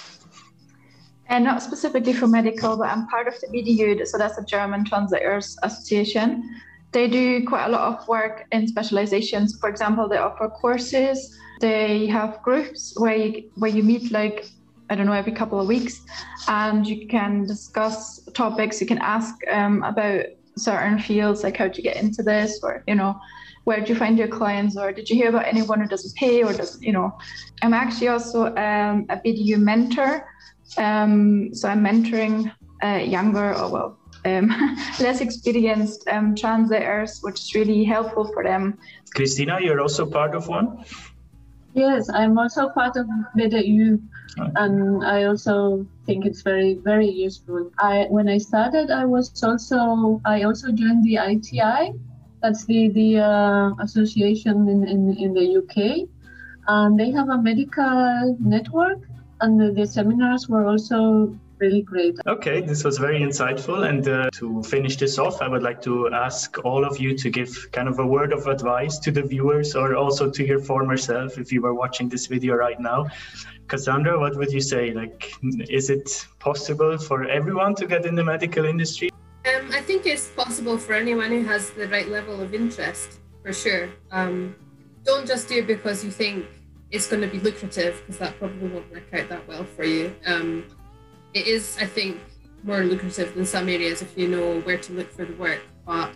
And 1.29 1.45
not 1.45 1.63
specifically 1.63 2.13
for 2.13 2.29
medical, 2.29 2.77
but 2.77 2.89
I'm 2.89 3.07
part 3.09 3.27
of 3.27 3.35
the 3.41 3.49
BDU, 3.49 4.07
so 4.07 4.17
that's 4.17 4.37
the 4.37 4.45
German 4.45 4.85
Translators 4.85 5.59
Association. 5.63 6.61
They 6.93 7.09
do 7.09 7.45
quite 7.45 7.67
a 7.67 7.69
lot 7.69 7.93
of 7.93 8.09
work 8.09 8.47
in 8.53 8.69
specializations. 8.69 9.59
For 9.59 9.69
example, 9.69 10.09
they 10.09 10.19
offer 10.19 10.49
courses. 10.49 11.37
They 11.61 12.07
have 12.07 12.41
groups 12.43 12.95
where 12.97 13.17
you 13.17 13.51
where 13.57 13.71
you 13.71 13.83
meet 13.83 14.13
like 14.13 14.47
I 14.89 14.95
don't 14.95 15.07
know 15.07 15.13
every 15.13 15.33
couple 15.33 15.61
of 15.61 15.67
weeks, 15.67 16.01
and 16.49 16.87
you 16.87 17.09
can 17.09 17.45
discuss 17.47 18.21
topics. 18.35 18.81
You 18.81 18.87
can 18.87 18.99
ask 18.99 19.35
um, 19.51 19.83
about 19.83 20.27
certain 20.57 20.99
fields, 20.99 21.43
like 21.43 21.57
how 21.57 21.69
do 21.69 21.77
you 21.77 21.83
get 21.83 21.97
into 21.97 22.23
this, 22.23 22.61
or 22.63 22.85
you 22.87 22.95
know, 22.95 23.19
where 23.65 23.81
do 23.81 23.93
you 23.93 23.99
find 23.99 24.17
your 24.17 24.29
clients, 24.29 24.77
or 24.77 24.93
did 24.93 25.11
you 25.11 25.17
hear 25.17 25.29
about 25.29 25.47
anyone 25.47 25.81
who 25.81 25.89
doesn't 25.89 26.15
pay 26.15 26.43
or 26.45 26.53
doesn't, 26.53 26.83
you 26.83 26.93
know. 26.93 27.19
I'm 27.63 27.75
actually 27.75 28.09
also 28.09 28.47
um, 28.55 29.07
a 29.09 29.17
BDU 29.17 29.59
mentor. 29.59 30.29
Um, 30.77 31.55
so 31.55 31.69
I'm 31.69 31.83
mentoring 31.83 32.53
uh, 32.83 33.03
younger 33.03 33.55
or 33.55 33.71
well 33.71 33.99
um, 34.27 34.49
less 35.01 35.21
experienced 35.21 36.07
um, 36.09 36.35
translators, 36.35 37.21
which 37.23 37.41
is 37.41 37.55
really 37.55 37.85
helpful 37.85 38.31
for 38.33 38.43
them. 38.43 38.79
Christina, 39.15 39.59
you're 39.61 39.81
also 39.81 40.05
part 40.07 40.35
of 40.35 40.49
one. 40.49 40.85
Yes, 41.75 42.09
I'm 42.09 42.39
also 42.39 42.71
part 42.71 42.97
of 42.97 43.07
BDU, 43.37 44.01
and 44.57 45.05
I 45.05 45.25
also 45.25 45.87
think 46.07 46.25
it's 46.25 46.43
very 46.43 46.75
very 46.75 47.09
useful. 47.09 47.71
I 47.79 48.07
when 48.09 48.29
I 48.29 48.39
started, 48.39 48.91
I 48.91 49.05
was 49.05 49.31
also 49.43 50.21
I 50.25 50.43
also 50.43 50.73
joined 50.73 51.05
the 51.05 51.17
ITI, 51.17 51.93
that's 52.43 52.65
the 52.65 52.89
the 52.89 53.19
uh, 53.19 53.71
association 53.83 54.69
in, 54.69 54.89
in 54.89 55.17
in 55.19 55.35
the 55.35 55.47
UK, 55.61 56.09
and 56.67 56.99
they 56.99 57.11
have 57.11 57.29
a 57.29 57.41
medical 57.43 58.37
network 58.41 59.01
and 59.41 59.61
the, 59.61 59.73
the, 59.73 59.87
seminars 59.87 60.49
were 60.49 60.67
also 60.67 61.35
really 61.59 61.83
great. 61.83 62.17
Okay, 62.27 62.61
this 62.61 62.85
was 62.85 62.99
very 62.99 63.21
insightful. 63.21 63.89
And 63.89 64.07
uh, 64.09 64.31
to 64.35 64.63
finish 64.63 64.97
this 64.97 65.19
off, 65.19 65.41
I 65.43 65.49
would 65.49 65.63
like 65.63 65.81
to 65.83 66.11
ask 66.13 66.59
all 66.65 66.85
of 66.85 66.99
you 66.99 67.17
to 67.17 67.31
give 67.31 67.71
kind 67.73 67.89
of 67.89 67.99
a 67.99 68.07
word 68.07 68.33
of 68.33 68.47
advice 68.47 68.99
to 69.01 69.11
the 69.11 69.23
viewers 69.23 69.75
or 69.75 69.97
also 69.97 70.31
to 70.31 70.47
your 70.47 70.61
former 70.61 70.97
self 70.97 71.39
if 71.39 71.53
you 71.53 71.63
were 71.63 71.75
watching 71.75 72.09
this 72.09 72.27
video 72.27 72.55
right 72.55 72.81
now. 72.81 73.07
Cassandra, 73.69 74.19
what 74.19 74.37
would 74.37 74.53
you 74.53 74.61
say? 74.61 74.93
Like, 74.93 75.33
is 75.69 75.91
it 75.91 76.27
possible 76.39 76.99
for 76.99 77.25
everyone 77.25 77.75
to 77.77 77.87
get 77.87 78.07
in 78.07 78.15
the 78.15 78.25
medical 78.25 78.65
industry? 78.65 79.11
Um, 79.45 79.71
I 79.73 79.81
think 79.81 80.07
it's 80.07 80.29
possible 80.29 80.77
for 80.79 80.93
anyone 80.93 81.31
who 81.31 81.45
has 81.45 81.71
the 81.71 81.89
right 81.89 82.09
level 82.09 82.41
of 82.41 82.55
interest, 82.55 83.21
for 83.43 83.53
sure. 83.53 83.89
Um, 84.11 84.57
don't 85.05 85.27
just 85.27 85.49
do 85.49 85.59
it 85.59 85.67
because 85.67 86.05
you 86.05 86.11
think 86.11 86.47
it's 86.91 87.07
going 87.09 87.23
to 87.23 87.29
be 87.29 87.41
lucrative, 87.41 88.01
because 88.01 88.19
that 88.19 88.39
probably 88.39 88.69
won't 88.69 88.91
work 88.93 89.13
out 89.13 89.29
that 89.29 89.47
well 89.49 89.65
for 89.65 89.85
you. 89.85 90.15
Um, 90.25 90.67
it 91.35 91.47
is, 91.47 91.77
I 91.81 91.87
think, 91.87 92.19
more 92.63 92.83
lucrative 92.85 93.35
than 93.35 93.45
some 93.45 93.69
areas 93.69 94.03
if 94.03 94.17
you 94.17 94.29
know 94.29 94.61
where 94.61 94.79
to 94.79 94.93
look 94.93 95.11
for 95.13 95.25
the 95.25 95.35
work, 95.35 95.63
but 95.87 96.11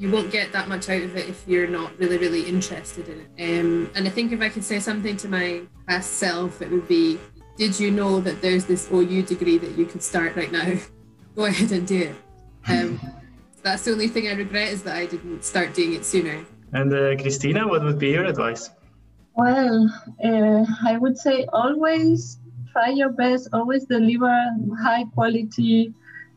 you 0.00 0.10
won't 0.10 0.30
get 0.30 0.50
that 0.52 0.66
much 0.66 0.88
out 0.88 1.02
of 1.02 1.14
it 1.14 1.28
if 1.28 1.46
you're 1.46 1.66
not 1.66 1.96
really, 1.98 2.16
really 2.16 2.42
interested 2.42 3.06
in 3.08 3.20
it. 3.20 3.60
Um, 3.60 3.90
and 3.94 4.06
I 4.06 4.10
think 4.10 4.32
if 4.32 4.40
I 4.40 4.48
could 4.48 4.64
say 4.64 4.80
something 4.80 5.16
to 5.18 5.28
my 5.28 5.60
past 5.86 6.14
self, 6.14 6.62
it 6.62 6.70
would 6.70 6.88
be 6.88 7.18
Did 7.58 7.78
you 7.78 7.90
know 7.90 8.20
that 8.20 8.40
there's 8.40 8.64
this 8.64 8.90
OU 8.90 9.22
degree 9.24 9.58
that 9.58 9.76
you 9.76 9.84
could 9.84 10.02
start 10.02 10.36
right 10.36 10.50
now? 10.50 10.72
Go 11.36 11.44
ahead 11.44 11.72
and 11.72 11.86
do 11.86 11.98
it. 11.98 12.16
Um, 12.70 12.98
that's 13.62 13.84
the 13.84 13.92
only 13.92 14.08
thing 14.08 14.28
I 14.28 14.32
regret 14.32 14.68
is 14.68 14.82
that 14.84 14.96
I 14.96 15.04
didn't 15.04 15.44
start 15.44 15.74
doing 15.74 15.92
it 15.92 16.06
sooner. 16.06 16.46
And 16.72 16.92
uh, 16.94 17.16
Christina, 17.20 17.68
what 17.68 17.82
would 17.82 17.98
be 17.98 18.10
your 18.10 18.24
advice? 18.24 18.70
Well, 19.40 19.88
uh, 20.24 20.64
I 20.86 20.98
would 20.98 21.16
say 21.18 21.46
always 21.52 22.40
try 22.72 22.90
your 22.90 23.10
best, 23.12 23.48
always 23.52 23.86
deliver 23.86 24.34
high 24.82 25.04
quality, 25.14 25.94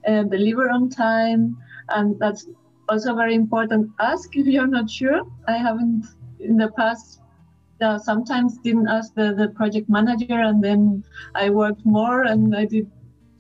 uh, 0.08 0.24
deliver 0.24 0.70
on 0.70 0.90
time, 0.90 1.58
and 1.90 2.20
that's 2.20 2.48
also 2.90 3.16
very 3.16 3.36
important. 3.36 3.92
Ask 4.00 4.30
if 4.36 4.48
you're 4.48 4.68
not 4.68 4.90
sure. 4.90 5.22
I 5.48 5.58
haven't 5.58 6.06
in 6.40 6.58
the 6.58 6.70
past. 6.78 7.22
Uh, 7.82 7.98
sometimes 8.00 8.58
didn't 8.60 8.88
ask 8.90 9.14
the, 9.16 9.34
the 9.38 9.50
project 9.50 9.90
manager, 9.90 10.36
and 10.40 10.64
then 10.64 11.04
I 11.36 11.50
worked 11.50 11.82
more 11.86 12.24
and 12.24 12.56
I 12.56 12.66
did 12.66 12.90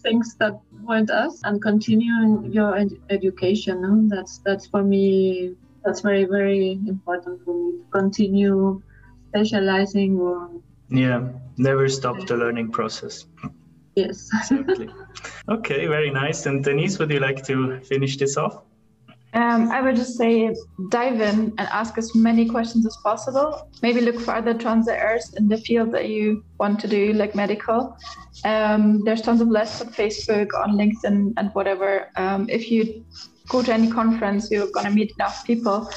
things 0.03 0.35
that 0.39 0.53
weren't 0.83 1.09
us. 1.11 1.41
And 1.43 1.61
continuing 1.61 2.51
your 2.51 2.75
ed- 2.77 2.99
education, 3.09 3.81
no? 3.81 4.07
that's 4.15 4.39
that's 4.45 4.67
for 4.67 4.83
me. 4.83 5.55
That's 5.85 6.01
very 6.01 6.25
very 6.25 6.79
important 6.87 7.41
for 7.45 7.53
me 7.55 7.71
to 7.79 7.85
continue 7.91 8.81
specializing 9.33 10.17
or? 10.19 10.49
Yeah 10.89 11.29
never 11.57 11.89
stop 11.89 12.25
the 12.27 12.35
learning 12.37 12.71
process. 12.71 13.25
Yes. 13.95 14.29
Exactly. 14.51 14.89
Okay 15.49 15.87
very 15.87 16.09
nice. 16.09 16.45
And 16.45 16.63
denise 16.63 16.97
would 16.99 17.11
you 17.11 17.19
like 17.19 17.43
to 17.45 17.79
finish 17.81 18.17
this 18.17 18.37
off? 18.37 18.63
Um, 19.35 19.71
I 19.71 19.81
would 19.81 19.95
just 19.95 20.15
say 20.15 20.55
dive 20.89 21.19
in 21.19 21.53
and 21.57 21.67
ask 21.81 21.97
as 21.97 22.13
many 22.13 22.47
questions 22.47 22.85
as 22.85 22.95
possible. 23.03 23.67
Maybe 23.81 23.99
look 24.01 24.19
for 24.19 24.35
other 24.35 24.53
translators 24.53 25.33
in 25.33 25.47
the 25.47 25.57
field 25.57 25.91
that 25.93 26.09
you 26.09 26.43
want 26.59 26.79
to 26.81 26.87
do, 26.87 27.13
like 27.13 27.33
medical. 27.33 27.97
Um, 28.45 29.03
there's 29.03 29.21
tons 29.21 29.41
of 29.41 29.47
lists 29.47 29.81
on 29.81 29.87
Facebook, 29.87 30.49
on 30.53 30.77
LinkedIn, 30.77 31.33
and 31.37 31.49
whatever. 31.53 32.09
Um, 32.15 32.47
if 32.47 32.69
you 32.69 33.03
go 33.49 33.63
to 33.63 33.73
any 33.73 33.89
conference, 33.89 34.51
you're 34.51 34.69
going 34.71 34.85
to 34.85 34.91
meet 34.91 35.11
enough 35.17 35.43
people, 35.45 35.89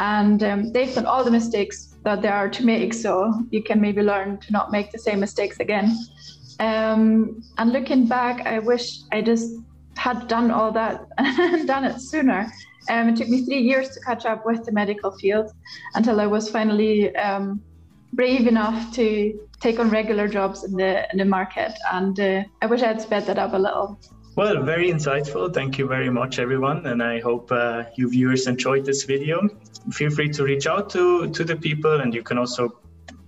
and 0.00 0.42
um, 0.42 0.72
they've 0.72 0.92
done 0.92 1.06
all 1.06 1.22
the 1.22 1.30
mistakes 1.30 1.89
that 2.04 2.22
there 2.22 2.32
are 2.32 2.48
to 2.48 2.64
make. 2.64 2.94
So 2.94 3.32
you 3.50 3.62
can 3.62 3.80
maybe 3.80 4.02
learn 4.02 4.38
to 4.38 4.52
not 4.52 4.72
make 4.72 4.90
the 4.92 4.98
same 4.98 5.20
mistakes 5.20 5.60
again. 5.60 5.96
Um, 6.58 7.42
and 7.58 7.72
looking 7.72 8.06
back, 8.06 8.46
I 8.46 8.58
wish 8.58 9.00
I 9.12 9.22
just 9.22 9.54
had 9.96 10.28
done 10.28 10.50
all 10.50 10.72
that 10.72 11.06
and 11.18 11.66
done 11.74 11.84
it 11.84 12.00
sooner. 12.00 12.50
Um, 12.88 13.08
it 13.08 13.16
took 13.16 13.28
me 13.28 13.44
three 13.44 13.60
years 13.60 13.90
to 13.90 14.00
catch 14.00 14.24
up 14.24 14.46
with 14.46 14.64
the 14.64 14.72
medical 14.72 15.10
field 15.18 15.50
until 15.94 16.20
I 16.20 16.26
was 16.26 16.50
finally 16.50 17.14
um, 17.16 17.62
brave 18.12 18.46
enough 18.46 18.92
to 18.94 19.38
take 19.60 19.78
on 19.78 19.90
regular 19.90 20.26
jobs 20.26 20.64
in 20.64 20.72
the 20.72 21.06
in 21.12 21.18
the 21.18 21.24
market. 21.24 21.72
And 21.92 22.18
uh, 22.18 22.42
I 22.62 22.66
wish 22.66 22.82
I 22.82 22.88
had 22.88 23.00
sped 23.00 23.26
that 23.26 23.38
up 23.38 23.52
a 23.52 23.58
little. 23.58 23.98
Well, 24.36 24.62
very 24.62 24.90
insightful. 24.90 25.52
Thank 25.52 25.76
you 25.76 25.86
very 25.86 26.08
much, 26.08 26.38
everyone. 26.38 26.86
And 26.86 27.02
I 27.02 27.20
hope 27.20 27.50
uh, 27.50 27.84
you 27.96 28.08
viewers 28.08 28.46
enjoyed 28.46 28.84
this 28.84 29.04
video. 29.04 29.48
Feel 29.90 30.10
free 30.10 30.30
to 30.30 30.44
reach 30.44 30.66
out 30.66 30.88
to, 30.90 31.28
to 31.30 31.44
the 31.44 31.56
people, 31.56 32.00
and 32.00 32.14
you 32.14 32.22
can 32.22 32.38
also 32.38 32.79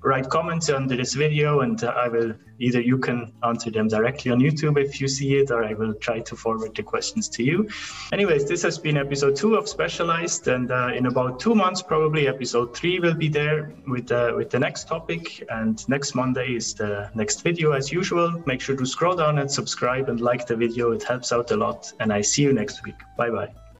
write 0.02 0.28
comments 0.28 0.68
under 0.68 0.96
this 0.96 1.14
video 1.14 1.60
and 1.60 1.82
I 1.84 2.08
will 2.08 2.34
either 2.58 2.80
you 2.80 2.98
can 2.98 3.32
answer 3.42 3.70
them 3.70 3.88
directly 3.88 4.30
on 4.30 4.40
YouTube 4.40 4.78
if 4.78 5.00
you 5.00 5.08
see 5.08 5.36
it 5.36 5.50
or 5.50 5.64
I 5.64 5.74
will 5.74 5.94
try 5.94 6.20
to 6.20 6.36
forward 6.36 6.74
the 6.74 6.82
questions 6.82 7.28
to 7.30 7.42
you. 7.42 7.68
Anyways, 8.12 8.44
this 8.44 8.62
has 8.62 8.78
been 8.78 8.96
episode 8.96 9.36
two 9.36 9.54
of 9.56 9.68
Specialized 9.68 10.48
and 10.48 10.70
uh, 10.70 10.90
in 10.94 11.06
about 11.06 11.40
two 11.40 11.54
months 11.54 11.82
probably 11.82 12.28
episode 12.28 12.76
three 12.76 13.00
will 13.00 13.14
be 13.14 13.28
there 13.28 13.72
with, 13.86 14.10
uh, 14.12 14.32
with 14.36 14.50
the 14.50 14.58
next 14.58 14.88
topic 14.88 15.44
and 15.50 15.88
next 15.88 16.14
Monday 16.14 16.54
is 16.54 16.74
the 16.74 17.10
next 17.14 17.42
video 17.42 17.72
as 17.72 17.92
usual. 17.92 18.42
Make 18.46 18.60
sure 18.60 18.76
to 18.76 18.86
scroll 18.86 19.16
down 19.16 19.38
and 19.38 19.50
subscribe 19.50 20.08
and 20.08 20.20
like 20.20 20.46
the 20.46 20.56
video. 20.56 20.92
It 20.92 21.02
helps 21.02 21.32
out 21.32 21.50
a 21.50 21.56
lot 21.56 21.92
and 22.00 22.12
I 22.12 22.20
see 22.20 22.42
you 22.42 22.52
next 22.52 22.84
week. 22.84 22.96
Bye 23.16 23.30
bye. 23.30 23.61